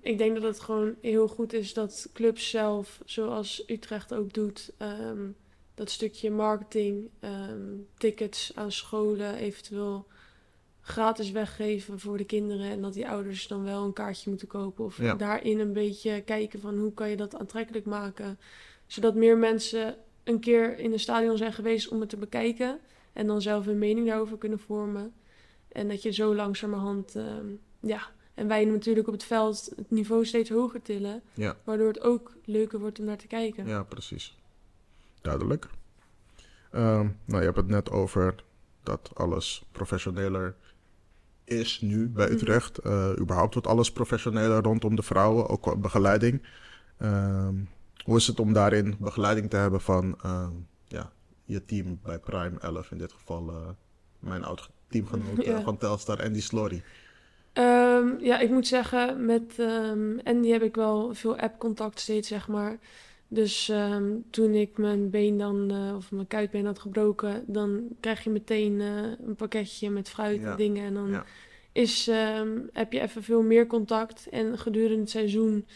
Ik 0.00 0.18
denk 0.18 0.34
dat 0.34 0.42
het 0.42 0.60
gewoon 0.60 0.94
heel 1.00 1.28
goed 1.28 1.52
is 1.52 1.74
dat 1.74 2.08
clubs 2.12 2.50
zelf, 2.50 3.00
zoals 3.04 3.62
Utrecht 3.66 4.14
ook 4.14 4.32
doet, 4.32 4.72
ehm, 4.78 5.28
dat 5.74 5.90
stukje 5.90 6.30
marketing, 6.30 7.10
ehm, 7.20 7.76
tickets 7.98 8.52
aan 8.54 8.72
scholen 8.72 9.34
eventueel 9.34 10.06
gratis 10.80 11.30
weggeven 11.30 11.98
voor 12.00 12.16
de 12.16 12.24
kinderen. 12.24 12.70
En 12.70 12.80
dat 12.82 12.92
die 12.92 13.08
ouders 13.08 13.46
dan 13.48 13.62
wel 13.64 13.84
een 13.84 13.92
kaartje 13.92 14.30
moeten 14.30 14.48
kopen. 14.48 14.84
Of 14.84 14.98
Ja. 14.98 15.14
daarin 15.14 15.58
een 15.58 15.72
beetje 15.72 16.20
kijken 16.22 16.60
van 16.60 16.78
hoe 16.78 16.94
kan 16.94 17.10
je 17.10 17.16
dat 17.16 17.36
aantrekkelijk 17.36 17.86
maken. 17.86 18.38
Zodat 18.86 19.14
meer 19.14 19.38
mensen 19.38 19.96
een 20.24 20.40
keer 20.40 20.78
in 20.78 20.92
een 20.92 21.00
stadion 21.00 21.36
zijn 21.36 21.52
geweest 21.52 21.88
om 21.88 22.00
het 22.00 22.08
te 22.08 22.16
bekijken. 22.16 22.78
En 23.12 23.26
dan 23.26 23.42
zelf 23.42 23.66
een 23.66 23.78
mening 23.78 24.06
daarover 24.06 24.38
kunnen 24.38 24.58
vormen. 24.58 25.12
En 25.68 25.88
dat 25.88 26.02
je 26.02 26.10
zo 26.12 26.34
langzamerhand, 26.34 27.16
ehm, 27.16 27.46
ja, 27.80 28.02
en 28.40 28.46
wij 28.48 28.64
natuurlijk 28.64 29.06
op 29.06 29.12
het 29.12 29.24
veld 29.24 29.72
het 29.76 29.90
niveau 29.90 30.24
steeds 30.26 30.50
hoger 30.50 30.82
tillen. 30.82 31.22
Ja. 31.34 31.56
Waardoor 31.64 31.88
het 31.88 32.00
ook 32.00 32.32
leuker 32.44 32.78
wordt 32.78 32.98
om 32.98 33.04
naar 33.04 33.16
te 33.16 33.26
kijken. 33.26 33.66
Ja, 33.66 33.82
precies. 33.82 34.38
Duidelijk. 35.20 35.68
Ehm, 36.70 37.08
nou, 37.24 37.38
je 37.38 37.44
hebt 37.44 37.56
het 37.56 37.66
net 37.68 37.90
over 37.90 38.34
dat 38.82 39.10
alles 39.14 39.64
professioneler 39.72 40.54
is 41.44 41.80
nu 41.80 42.08
bij 42.08 42.26
Mhm. 42.26 42.34
Utrecht. 42.34 42.78
Eh, 42.78 43.10
überhaupt 43.18 43.54
wordt 43.54 43.68
alles 43.68 43.92
professioneler 43.92 44.62
rondom 44.62 44.94
de 44.96 45.02
vrouwen, 45.02 45.48
ook 45.48 45.80
begeleiding. 45.80 46.42
Ehm, 46.98 47.54
hoe 48.04 48.16
is 48.16 48.26
het 48.26 48.40
om 48.40 48.52
daarin 48.52 48.96
begeleiding 48.98 49.50
te 49.50 49.56
hebben 49.56 49.80
van 49.80 50.18
ehm, 50.22 50.52
ja, 50.88 51.12
je 51.44 51.64
team 51.64 51.98
bij 52.02 52.18
Prime 52.18 52.58
11, 52.60 52.90
in 52.90 52.98
dit 52.98 53.12
geval 53.12 53.48
eh, 53.50 53.68
mijn 54.18 54.44
oud 54.44 54.70
teamgenoot 54.88 55.38
eh, 55.44 55.46
Ja. 55.46 55.62
van 55.62 55.76
Telstar, 55.76 56.22
Andy 56.22 56.40
Slory. 56.40 56.82
Ehm, 57.52 58.18
ja, 58.18 58.38
ik 58.38 58.50
moet 58.50 58.66
zeggen, 58.66 59.24
met 59.24 59.54
ehm 59.58 60.18
Andy 60.24 60.48
heb 60.48 60.62
ik 60.62 60.74
wel 60.74 61.14
veel 61.14 61.38
app-contact 61.38 62.00
steeds, 62.00 62.28
zeg 62.28 62.48
maar. 62.48 62.78
Dus 63.28 63.68
ehm, 63.68 64.12
toen 64.30 64.54
ik 64.54 64.78
mijn 64.78 65.10
been 65.10 65.38
dan, 65.38 65.70
eh, 65.70 65.96
of 65.96 66.10
mijn 66.10 66.26
kuitbeen 66.26 66.66
had 66.66 66.78
gebroken, 66.78 67.44
dan 67.46 67.82
krijg 68.00 68.24
je 68.24 68.30
meteen 68.30 68.80
eh, 68.80 69.26
een 69.26 69.34
pakketje 69.36 69.90
met 69.90 70.08
fruit 70.08 70.40
Ja. 70.40 70.50
en 70.50 70.56
dingen. 70.56 70.84
En 70.84 70.94
dan 70.94 71.10
Ja. 71.10 71.24
is, 71.72 72.06
heb 72.72 72.92
je 72.92 73.00
even 73.00 73.22
veel 73.22 73.42
meer 73.42 73.66
contact. 73.66 74.28
En 74.30 74.58
gedurende 74.58 75.00
het 75.00 75.10
seizoen 75.10 75.66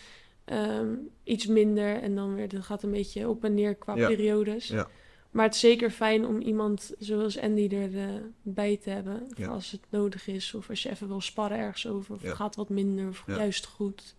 iets 1.24 1.46
minder. 1.46 2.02
En 2.02 2.14
dan 2.14 2.34
weer, 2.34 2.48
dat 2.48 2.62
gaat 2.62 2.82
een 2.82 2.90
beetje 2.90 3.28
op 3.28 3.44
en 3.44 3.54
neer 3.54 3.74
qua 3.74 3.96
Ja. 3.96 4.06
periodes. 4.08 4.68
Ja. 4.68 4.88
Maar 5.34 5.44
het 5.44 5.54
is 5.54 5.60
zeker 5.60 5.90
fijn 5.90 6.26
om 6.26 6.40
iemand 6.40 6.92
zoals 6.98 7.38
Andy 7.38 7.68
erbij 7.70 8.22
bij 8.42 8.76
te 8.76 8.90
hebben. 8.90 9.26
Ja. 9.36 9.48
Als 9.48 9.70
het 9.70 9.80
nodig 9.88 10.26
is. 10.26 10.54
Of 10.54 10.68
als 10.70 10.82
je 10.82 10.90
even 10.90 11.08
wil 11.08 11.20
sparren 11.20 11.58
ergens 11.58 11.86
over. 11.86 12.14
Of 12.14 12.22
Ja. 12.22 12.34
gaat 12.34 12.56
wat 12.56 12.68
minder. 12.68 13.08
Of 13.08 13.22
Ja. 13.26 13.36
juist 13.36 13.66
goed. 13.66 14.14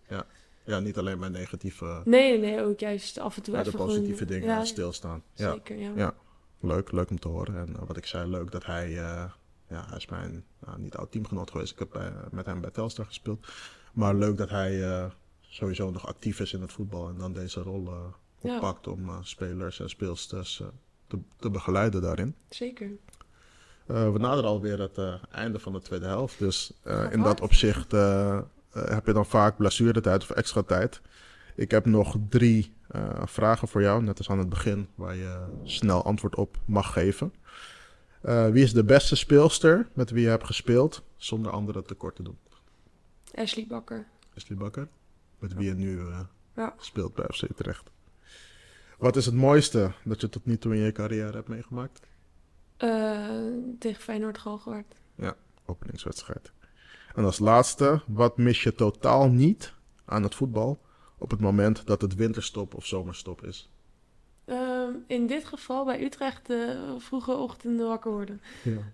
Ja, 0.64 0.80
niet 0.80 0.98
alleen 0.98 1.18
bij 1.18 1.28
negatieve, 1.28 2.02
Nee, 2.04 2.38
nee. 2.38 2.62
Ook 2.62 2.80
juist 2.80 3.18
af 3.18 3.36
en 3.36 3.42
toe 3.42 3.54
bij 3.54 3.62
de 3.62 3.68
even 3.68 3.80
positieve 3.80 4.16
gewoon... 4.26 4.32
dingen 4.40 4.48
ja, 4.54 4.64
stilstaan. 4.64 5.22
Ja. 5.34 5.52
Zeker, 5.52 5.76
ja. 5.76 5.92
Ja. 5.96 6.14
Leuk, 6.60 6.92
leuk 6.92 7.10
om 7.10 7.18
te 7.18 7.28
horen. 7.28 7.56
En 7.56 7.76
eh, 7.76 7.82
wat 7.86 7.96
ik 7.96 8.06
zei, 8.06 8.30
leuk 8.30 8.50
dat 8.50 8.66
hij, 8.66 8.86
eh, 8.86 9.30
ja, 9.68 9.84
hij 9.88 9.96
is 9.96 10.06
mijn 10.06 10.44
nou, 10.66 10.80
niet 10.80 10.94
oud 10.96 11.12
teamgenoot 11.12 11.50
geweest. 11.50 11.72
Ik 11.72 11.78
heb 11.78 11.90
bij- 11.92 12.12
met 12.30 12.46
hem 12.46 12.60
bij 12.60 12.70
Telstar 12.70 13.04
gespeeld. 13.06 13.46
Maar 13.92 14.14
leuk 14.14 14.36
dat 14.36 14.50
hij 14.50 14.82
eh, 14.84 15.10
sowieso 15.40 15.90
nog 15.90 16.06
actief 16.06 16.40
is 16.40 16.52
in 16.52 16.60
het 16.60 16.72
voetbal 16.72 17.08
en 17.08 17.18
dan 17.18 17.32
deze 17.32 17.60
rol 17.60 17.86
eh, 17.86 18.04
Ja. 18.40 18.54
oppakt 18.54 18.86
om 18.86 19.08
eh, 19.08 19.18
spelers 19.22 19.80
en 19.80 19.88
speelsters 19.88 20.60
eh, 20.60 20.66
te, 21.06 21.18
te 21.36 21.50
begeleiden 21.50 22.02
daarin. 22.02 22.34
Zeker. 22.48 22.90
Eh, 23.86 24.12
we 24.12 24.18
naderen 24.18 24.50
alweer 24.50 24.80
het 24.80 24.98
eh, 24.98 25.14
einde 25.30 25.58
van 25.58 25.72
de 25.72 25.80
tweede 25.80 26.06
helft. 26.06 26.38
Dus 26.38 26.72
eh, 26.82 27.06
in 27.10 27.22
dat 27.22 27.40
opzicht 27.40 27.92
heb 28.72 29.06
je 29.06 29.12
dan 29.12 29.26
vaak 29.26 29.56
blessuretijd 29.56 30.22
of 30.22 30.30
extra 30.30 30.62
tijd. 30.62 31.00
Ik 31.54 31.70
heb 31.70 31.86
nog 31.86 32.16
drie 32.28 32.74
vragen 33.24 33.68
voor 33.68 33.82
jou, 33.82 34.02
net 34.02 34.18
als 34.18 34.30
aan 34.30 34.38
het 34.38 34.48
begin, 34.48 34.88
waar 34.94 35.14
je 35.14 35.46
snel 35.64 36.04
antwoord 36.04 36.34
op 36.34 36.56
mag 36.64 36.92
geven. 36.92 37.32
Wie 38.52 38.62
is 38.62 38.72
de 38.72 38.84
beste 38.84 39.16
speelster 39.16 39.88
met 39.92 40.10
wie 40.10 40.22
je 40.22 40.28
hebt 40.28 40.44
gespeeld, 40.44 41.02
zonder 41.16 41.52
anderen 41.52 41.84
tekort 41.84 42.16
te 42.16 42.22
doen? 42.22 42.38
Ashley 43.34 43.66
Bakker. 43.68 44.06
Ashley 44.36 44.58
Bakker, 44.58 44.88
met 45.38 45.54
wie 45.54 45.66
je 45.66 45.74
nu 45.74 46.00
Ja. 46.54 46.74
speelt 46.78 47.14
bij 47.14 47.26
FC 47.28 47.42
Utrecht. 47.42 47.90
Wat 48.96 49.16
is 49.16 49.26
het 49.26 49.34
mooiste 49.34 49.92
dat 50.04 50.20
je 50.20 50.28
tot 50.28 50.46
nu 50.46 50.58
toe 50.58 50.74
in 50.74 50.80
je 50.80 50.92
carrière 50.92 51.32
hebt 51.32 51.48
meegemaakt? 51.48 52.00
Eh, 52.76 53.28
tegen 53.78 54.02
Feyenoord 54.02 54.38
Galgenwaard. 54.38 54.94
openingswedstrijd. 55.66 56.52
En 57.14 57.24
als 57.24 57.38
laatste, 57.38 58.02
wat 58.06 58.36
mis 58.36 58.62
je 58.62 58.74
totaal 58.74 59.28
niet 59.28 59.72
aan 60.04 60.22
het 60.22 60.34
voetbal 60.34 60.80
op 61.18 61.30
het 61.30 61.40
moment 61.40 61.86
dat 61.86 62.00
het 62.00 62.14
winterstop 62.14 62.74
of 62.74 62.86
zomerstop 62.86 63.44
is? 63.44 63.70
In 65.06 65.26
dit 65.26 65.44
geval 65.44 65.84
bij 65.84 66.04
Utrecht 66.04 66.46
de 66.46 66.94
vroege 66.98 67.32
ochtenden 67.36 67.86
wakker 67.86 68.10
worden. 68.10 68.40
Ja. 68.62 68.92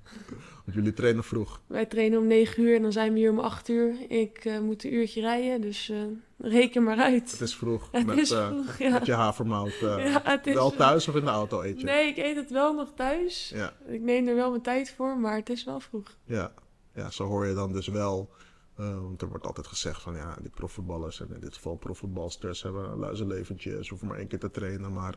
Want 0.65 0.77
jullie 0.77 0.93
trainen 0.93 1.25
vroeg. 1.25 1.61
Wij 1.67 1.87
trainen 1.87 2.19
om 2.19 2.27
9 2.27 2.63
uur 2.63 2.77
en 2.77 2.83
dan 2.83 2.93
zijn 2.93 3.13
we 3.13 3.19
hier 3.19 3.31
om 3.31 3.39
8 3.39 3.69
uur. 3.69 3.95
Ik 4.11 4.45
eh, 4.45 4.59
moet 4.61 4.85
een 4.85 4.95
uurtje 4.95 5.21
rijden, 5.21 5.61
dus 5.61 5.89
eh, 5.89 5.99
reken 6.39 6.83
maar 6.83 6.97
uit. 6.99 7.31
Het 7.31 7.41
is 7.41 7.55
vroeg. 7.57 7.89
Het 7.93 8.07
met, 8.07 8.19
is 8.19 8.31
eh, 8.31 8.47
vroeg, 8.49 8.79
ja. 8.79 8.91
met 8.91 9.07
je 9.07 9.13
havermout. 9.13 9.79
Ja, 9.81 10.43
is- 10.45 10.55
wel 10.55 10.71
thuis 10.71 11.09
of 11.09 11.15
in 11.15 11.25
de 11.25 11.31
auto 11.31 11.63
eet 11.63 11.79
je? 11.81 11.85
Nee, 11.85 12.07
ik 12.09 12.17
eet 12.17 12.37
het 12.37 12.51
wel 12.51 12.75
nog 12.75 12.93
thuis. 12.95 13.51
Ja, 13.55 13.73
Ik 13.87 14.01
neem 14.01 14.29
er 14.29 14.35
wel 14.35 14.51
mijn 14.51 14.63
tijd 14.63 14.93
voor, 14.97 15.19
maar 15.19 15.37
het 15.37 15.51
is 15.51 15.65
wel 15.65 15.81
vroeg. 15.81 16.17
ja. 16.25 16.53
ja, 16.95 17.11
zo 17.11 17.25
hoor 17.25 17.47
je 17.47 17.55
dan 17.55 17.73
dus 17.73 17.87
wel 17.89 18.31
want 18.77 19.23
er 19.23 19.29
wordt 19.29 19.47
altijd 19.47 19.67
gezegd 19.67 20.03
van 20.03 20.15
ja, 20.15 20.37
die 20.41 20.51
profvoetballers 20.51 21.21
en 21.21 21.29
in 21.35 21.41
dit 21.41 21.55
geval 21.55 21.77
profvoetbalsters 21.77 22.63
hebben 22.63 22.91
een 22.91 22.99
luizenleventje. 22.99 23.85
Ze 23.85 23.89
hoeven 23.89 24.09
maar 24.09 24.19
één 24.19 24.27
keer 24.27 24.39
te 24.39 24.51
trainen. 24.51 24.93
Maar 24.93 25.15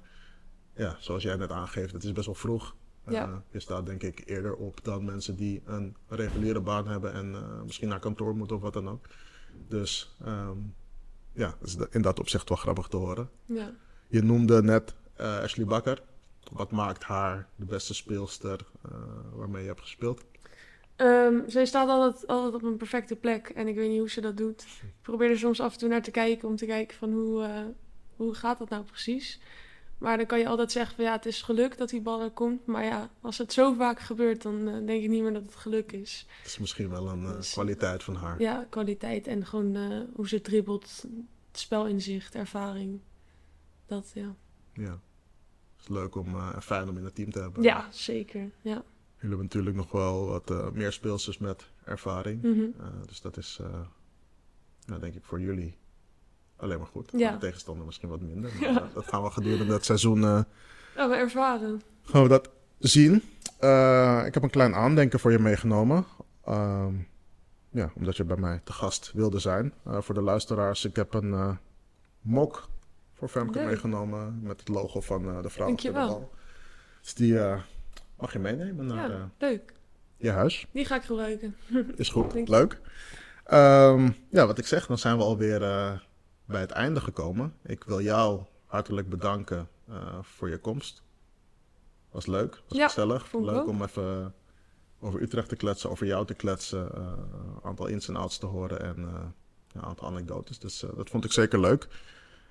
ja, 0.76 0.96
zoals 1.00 1.24
jij 1.24 1.36
net 1.36 1.52
aangeeft, 1.52 1.94
het 1.94 2.04
is 2.04 2.12
best 2.12 2.26
wel 2.26 2.36
vroeg. 2.36 2.76
Eh, 3.06 3.36
je 3.52 3.60
staat 3.60 3.86
denk 3.86 4.04
ik 4.04 4.24
eerder 4.26 4.56
op 4.56 4.84
dan 4.84 5.06
mensen 5.06 5.36
die 5.36 5.62
een 5.66 5.96
reguliere 6.08 6.62
baan 6.62 6.88
hebben 6.88 7.14
en 7.14 7.36
eh, 7.36 7.62
misschien 7.66 7.88
naar 7.88 8.00
kantoor 8.00 8.36
moeten 8.36 8.56
of 8.56 8.62
wat 8.62 8.74
dan 8.74 8.90
ook. 8.90 9.06
Dus 9.68 10.16
ehm, 10.24 10.58
ja, 11.34 11.56
dat 11.60 11.68
is 11.68 11.78
in 11.90 12.02
dat 12.02 12.20
opzicht 12.20 12.50
wel 12.50 12.58
grappig 12.58 12.88
te 12.88 12.98
horen. 12.98 13.30
Ja. 13.46 13.72
Je 14.08 14.24
noemde 14.24 14.64
net 14.64 14.96
eh, 15.16 15.38
Ashley 15.38 15.66
Bakker. 15.66 16.02
Wat 16.52 16.72
maakt 16.72 17.04
haar 17.04 17.48
de 17.56 17.66
beste 17.66 17.94
speelster 17.94 18.66
waarmee 19.34 19.62
je 19.62 19.68
hebt 19.68 19.82
gespeeld? 19.82 20.24
Ehm, 20.96 21.40
zij 21.48 21.66
staat 21.66 21.90
altijd, 21.90 22.28
altijd 22.28 22.54
op 22.54 22.64
een 22.64 22.78
perfecte 22.78 23.16
plek 23.16 23.50
en 23.50 23.68
ik 23.68 23.76
weet 23.76 23.90
niet 23.90 24.00
hoe 24.00 24.10
ze 24.10 24.22
dat 24.22 24.38
doet. 24.38 24.62
Ik 24.82 25.02
probeer 25.02 25.30
er 25.30 25.38
soms 25.38 25.60
af 25.60 25.74
en 25.74 25.80
toe 25.80 25.90
naar 25.90 26.02
te 26.02 26.12
kijken 26.12 26.48
om 26.48 26.56
te 26.56 26.66
kijken 26.66 26.98
van 26.98 27.12
hoe, 27.12 27.74
hoe 28.16 28.34
gaat 28.34 28.58
dat 28.58 28.70
nou 28.70 28.84
precies. 28.84 29.40
Maar 29.98 30.18
dan 30.18 30.26
kan 30.26 30.40
je 30.40 30.48
altijd 30.48 30.72
zeggen 30.72 30.96
van 30.96 31.06
ja, 31.06 31.12
het 31.12 31.26
is 31.26 31.42
geluk 31.42 31.78
dat 31.78 31.90
die 31.90 32.02
bal 32.02 32.22
er 32.22 32.32
komt. 32.32 32.66
Maar 32.66 32.84
ja, 32.84 33.10
als 33.22 33.38
het 33.38 33.54
zo 33.54 33.74
vaak 33.74 34.00
gebeurt, 34.00 34.42
dan 34.42 34.68
eh, 34.68 34.74
denk 34.74 35.04
ik 35.04 35.10
niet 35.10 35.22
meer 35.22 35.34
dat 35.34 35.46
het 35.46 35.56
geluk 35.56 35.92
is. 35.92 36.26
Dat 36.42 36.52
is 36.52 36.58
misschien 36.58 36.90
wel 36.90 37.10
een 37.10 37.26
eh, 37.26 37.36
Dus- 37.36 37.52
kwaliteit 37.52 38.04
van 38.04 38.16
haar. 38.16 38.42
Ja, 38.42 38.68
kwaliteit 38.70 39.28
en 39.28 39.46
gewoon 39.46 39.76
eh, 39.76 40.00
hoe 40.14 40.28
ze 40.28 40.42
dribbelt, 40.42 41.06
het 41.52 41.60
spelinzicht, 41.60 42.36
ervaring. 42.36 43.00
Dat, 43.86 44.12
ja. 44.14 44.36
Ja. 44.74 45.00
Het 45.76 45.82
is 45.82 45.88
leuk 45.88 46.16
om 46.16 46.36
en 46.54 46.62
fijn 46.62 46.90
om 46.90 46.98
in 46.98 47.04
het 47.04 47.16
team 47.16 47.32
te 47.32 47.40
hebben. 47.40 47.64
Ja, 47.64 47.88
zeker. 47.92 48.42
Ja. 48.62 48.84
Jullie 49.16 49.38
hebben 49.38 49.40
natuurlijk 49.40 49.76
nog 49.76 49.92
wel 49.92 50.26
wat 50.26 50.74
meer 50.74 50.92
speelsters 50.92 51.38
met 51.38 51.70
ervaring. 51.84 52.42
Mhm. 52.42 52.66
Dus 53.06 53.22
dat 53.22 53.38
is, 53.38 53.60
nou, 54.86 55.00
denk 55.02 55.14
ik, 55.16 55.24
voor 55.24 55.42
jullie 55.42 55.78
alleen 56.58 56.78
maar 56.78 56.88
goed. 56.88 57.10
Ja. 57.15 57.32
De 57.32 57.38
tegenstander 57.38 57.86
misschien 57.86 58.10
wat 58.10 58.22
minder. 58.22 58.52
Maar 58.62 58.70
eh, 58.84 58.94
dat 58.94 59.08
gaan 59.08 59.24
we 59.24 59.30
gedurende 59.32 59.74
het 59.74 59.86
seizoen 59.86 60.24
eh, 60.24 60.41
Ja, 60.96 61.10
we 61.10 61.15
ervaren. 61.15 61.82
gaan 62.04 62.24
we 62.24 62.30
dat 62.30 62.50
zien. 62.80 63.24
Eh, 63.60 64.24
ik 64.26 64.34
heb 64.34 64.44
een 64.44 64.50
klein 64.50 64.76
aandenken 64.76 65.20
voor 65.20 65.32
je 65.32 65.39
meegenomen. 65.39 66.06
Ehm, 66.46 66.94
ja, 67.70 67.91
omdat 67.96 68.18
je 68.18 68.24
bij 68.24 68.38
mij 68.38 68.62
te 68.63 68.72
gast 68.74 69.12
wilde 69.13 69.39
zijn. 69.39 69.74
Voor 69.86 70.15
de 70.15 70.22
luisteraars, 70.22 70.86
ik 70.86 70.96
heb 70.96 71.13
een 71.13 71.58
mok 72.22 72.70
voor 73.13 73.28
Femke 73.28 73.58
Leuk. 73.58 73.68
meegenomen. 73.68 74.39
Met 74.44 74.60
het 74.60 74.70
logo 74.70 75.02
van 75.02 75.22
de 75.41 75.50
vrouw 75.50 75.65
de 75.65 75.72
Dankjewel. 75.72 76.08
bal. 76.08 76.32
Dus 77.02 77.13
die 77.13 77.39
mag 78.18 78.34
je 78.34 78.39
meenemen 78.39 78.86
naar 78.86 79.10
Ja, 79.10 79.30
leuk. 79.38 79.74
je 80.18 80.30
huis. 80.32 80.68
Die 80.72 80.86
ga 80.86 80.96
ik 80.96 81.04
gebruiken. 81.04 81.56
Is 81.96 82.10
goed, 82.10 82.32
Dank 82.34 82.48
je. 82.48 82.52
leuk. 82.54 82.80
Ehm, 83.46 84.10
ja, 84.30 84.46
wat 84.46 84.58
ik 84.58 84.68
zeg, 84.68 84.86
dan 84.88 84.98
zijn 84.98 85.18
we 85.18 85.24
alweer 85.24 85.62
bij 86.46 86.62
het 86.62 86.72
einde 86.72 87.02
gekomen. 87.02 87.54
Ik 87.64 87.84
wil 87.84 88.02
jou 88.02 88.42
hartelijk 88.66 89.10
bedanken 89.10 89.68
eh, 89.90 89.96
voor 90.22 90.50
je 90.50 90.58
komst. 90.58 91.04
Was 92.12 92.26
leuk, 92.26 92.62
was 92.68 92.78
Ja, 92.78 92.88
gezellig. 92.88 93.34
Leuk 93.34 93.56
ook. 93.56 93.68
om 93.68 93.82
even 93.84 94.34
over 95.00 95.22
Utrecht 95.22 95.50
te 95.50 95.56
kletsen, 95.56 95.90
over 95.90 96.06
jou 96.06 96.26
te 96.26 96.34
kletsen. 96.34 96.96
eh, 96.96 97.02
een 97.56 97.64
aantal 97.64 97.86
ins 97.88 98.08
en 98.08 98.16
outs 98.16 98.38
te 98.38 98.46
horen 98.46 98.82
en 98.82 98.98
eh, 98.98 99.14
ja, 99.68 99.80
een 99.80 99.84
aantal 99.84 100.08
anekdotes. 100.08 100.60
Dus 100.60 100.86
dat 100.96 101.10
vond 101.10 101.26
ik 101.26 101.32
zeker 101.32 101.60
leuk. 101.60 101.88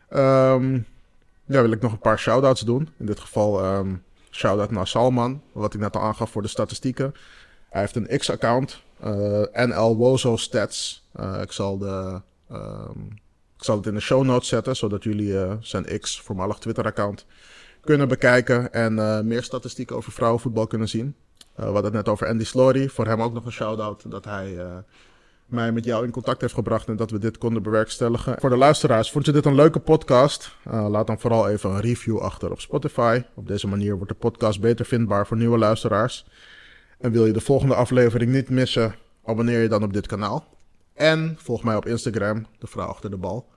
Ehm, 0.09 0.75
ja, 1.45 1.61
wil 1.63 1.71
ik 1.73 1.81
nog 1.81 1.93
een 1.93 1.99
paar 1.99 2.19
shout-outs 2.19 2.61
doen. 2.61 2.89
In 2.97 3.07
dit 3.07 3.21
geval 3.21 3.63
ehm 3.65 3.95
shout-out 4.31 4.71
naar 4.71 4.87
Salman, 4.87 5.43
wat 5.53 5.75
ik 5.75 5.81
net 5.81 5.97
al 5.97 6.03
aangaf 6.03 6.31
voor 6.31 6.43
de 6.43 6.49
statistieken. 6.49 7.15
Hij 7.71 7.81
heeft 7.81 7.97
een 7.97 8.19
X-account, 8.19 8.83
eh, 9.01 9.43
NL 9.67 9.97
Wozo 9.97 10.37
Stats. 10.37 11.09
Ik, 11.41 11.53
zal 11.53 11.79
de, 11.79 12.21
ehm, 12.49 12.99
ik 13.65 13.71
zal 13.71 13.79
het 13.79 13.89
in 13.89 13.95
de 13.95 14.01
show 14.01 14.25
notes 14.25 14.49
zetten, 14.49 14.77
zodat 14.77 15.05
jullie 15.05 15.41
eh, 15.41 15.53
zijn 15.61 15.99
X, 16.01 16.21
voormalig 16.21 16.59
Twitter-account, 16.59 17.27
kunnen 17.81 18.09
bekijken 18.09 18.73
en 18.73 18.99
eh, 18.99 19.21
meer 19.21 19.43
statistieken 19.43 19.97
over 19.97 20.13
vrouwenvoetbal 20.13 20.67
kunnen 20.67 20.89
zien. 20.89 21.15
Eh, 21.39 21.57
we 21.57 21.63
hadden 21.63 21.85
het 21.85 21.93
net 21.93 22.09
over 22.09 22.29
Andy 22.29 22.45
Slory. 22.45 22.89
Voor 22.89 23.07
hem 23.07 23.23
ook 23.23 23.33
nog 23.33 23.45
een 23.45 23.53
shout-out 23.53 24.11
dat 24.11 24.25
hij 24.25 24.59
mij 25.47 25.73
met 25.73 25.85
jou 25.85 26.05
in 26.05 26.11
contact 26.11 26.41
heeft 26.41 26.55
gebracht 26.55 26.89
en 26.89 26.97
dat 26.97 27.11
we 27.11 27.19
dit 27.19 27.39
konden 27.39 27.63
bewerkstelligen. 27.63 28.37
Voor 28.41 28.51
de 28.51 28.57
luisteraars, 28.57 29.11
vond 29.11 29.27
je 29.27 29.33
dit 29.33 29.45
een 29.45 29.55
leuke 29.55 29.81
podcast? 29.81 30.57
Laat 30.65 31.07
dan 31.07 31.21
vooral 31.21 31.49
even 31.49 31.71
een 31.71 31.81
review 31.81 32.19
achter 32.19 32.51
op 32.51 32.61
Spotify. 32.61 33.23
Op 33.35 33.47
deze 33.47 33.67
manier 33.67 33.97
wordt 33.97 34.13
de 34.13 34.19
podcast 34.19 34.61
beter 34.61 34.85
vindbaar 34.85 35.27
voor 35.27 35.37
nieuwe 35.37 35.59
luisteraars. 35.59 36.27
En 36.99 37.13
wil 37.13 37.27
je 37.27 37.33
de 37.33 37.41
volgende 37.41 37.75
aflevering 37.75 38.33
niet 38.33 38.51
missen, 38.51 38.95
abonneer 39.25 39.63
je 39.63 39.69
dan 39.69 39.83
op 39.83 39.93
dit 39.93 40.07
kanaal. 40.07 40.47
En 40.95 41.37
volg 41.41 41.65
mij 41.65 41.77
op 41.77 41.87
Instagram, 41.87 42.47
de 42.59 42.67
vrouw 42.67 42.87
achter 42.87 43.11
de 43.11 43.17
bal. 43.17 43.53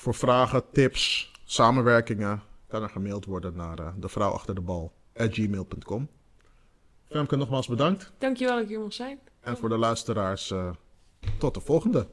Voor 0.00 0.14
vragen, 0.14 0.64
tips, 0.72 1.32
samenwerkingen 1.44 2.42
kan 2.68 2.82
er 2.82 2.88
gemaild 2.88 3.24
worden 3.24 3.56
naar 3.56 3.78
eh, 3.78 3.92
de 3.96 4.08
vrouw 4.08 4.30
achter 4.30 4.54
de 4.54 4.60
bal 4.60 4.92
gmail.com. 5.14 6.08
Femke, 7.08 7.36
nogmaals 7.36 7.66
bedankt. 7.66 8.12
Dankjewel 8.18 8.54
dat 8.54 8.62
ik 8.62 8.68
hier 8.68 8.80
mocht 8.80 8.94
zijn. 8.94 9.18
En 9.40 9.56
voor 9.56 9.68
de 9.68 9.76
luisteraars, 9.76 10.50
eh, 10.50 10.70
tot 11.38 11.54
de 11.54 11.60
volgende. 11.60 12.08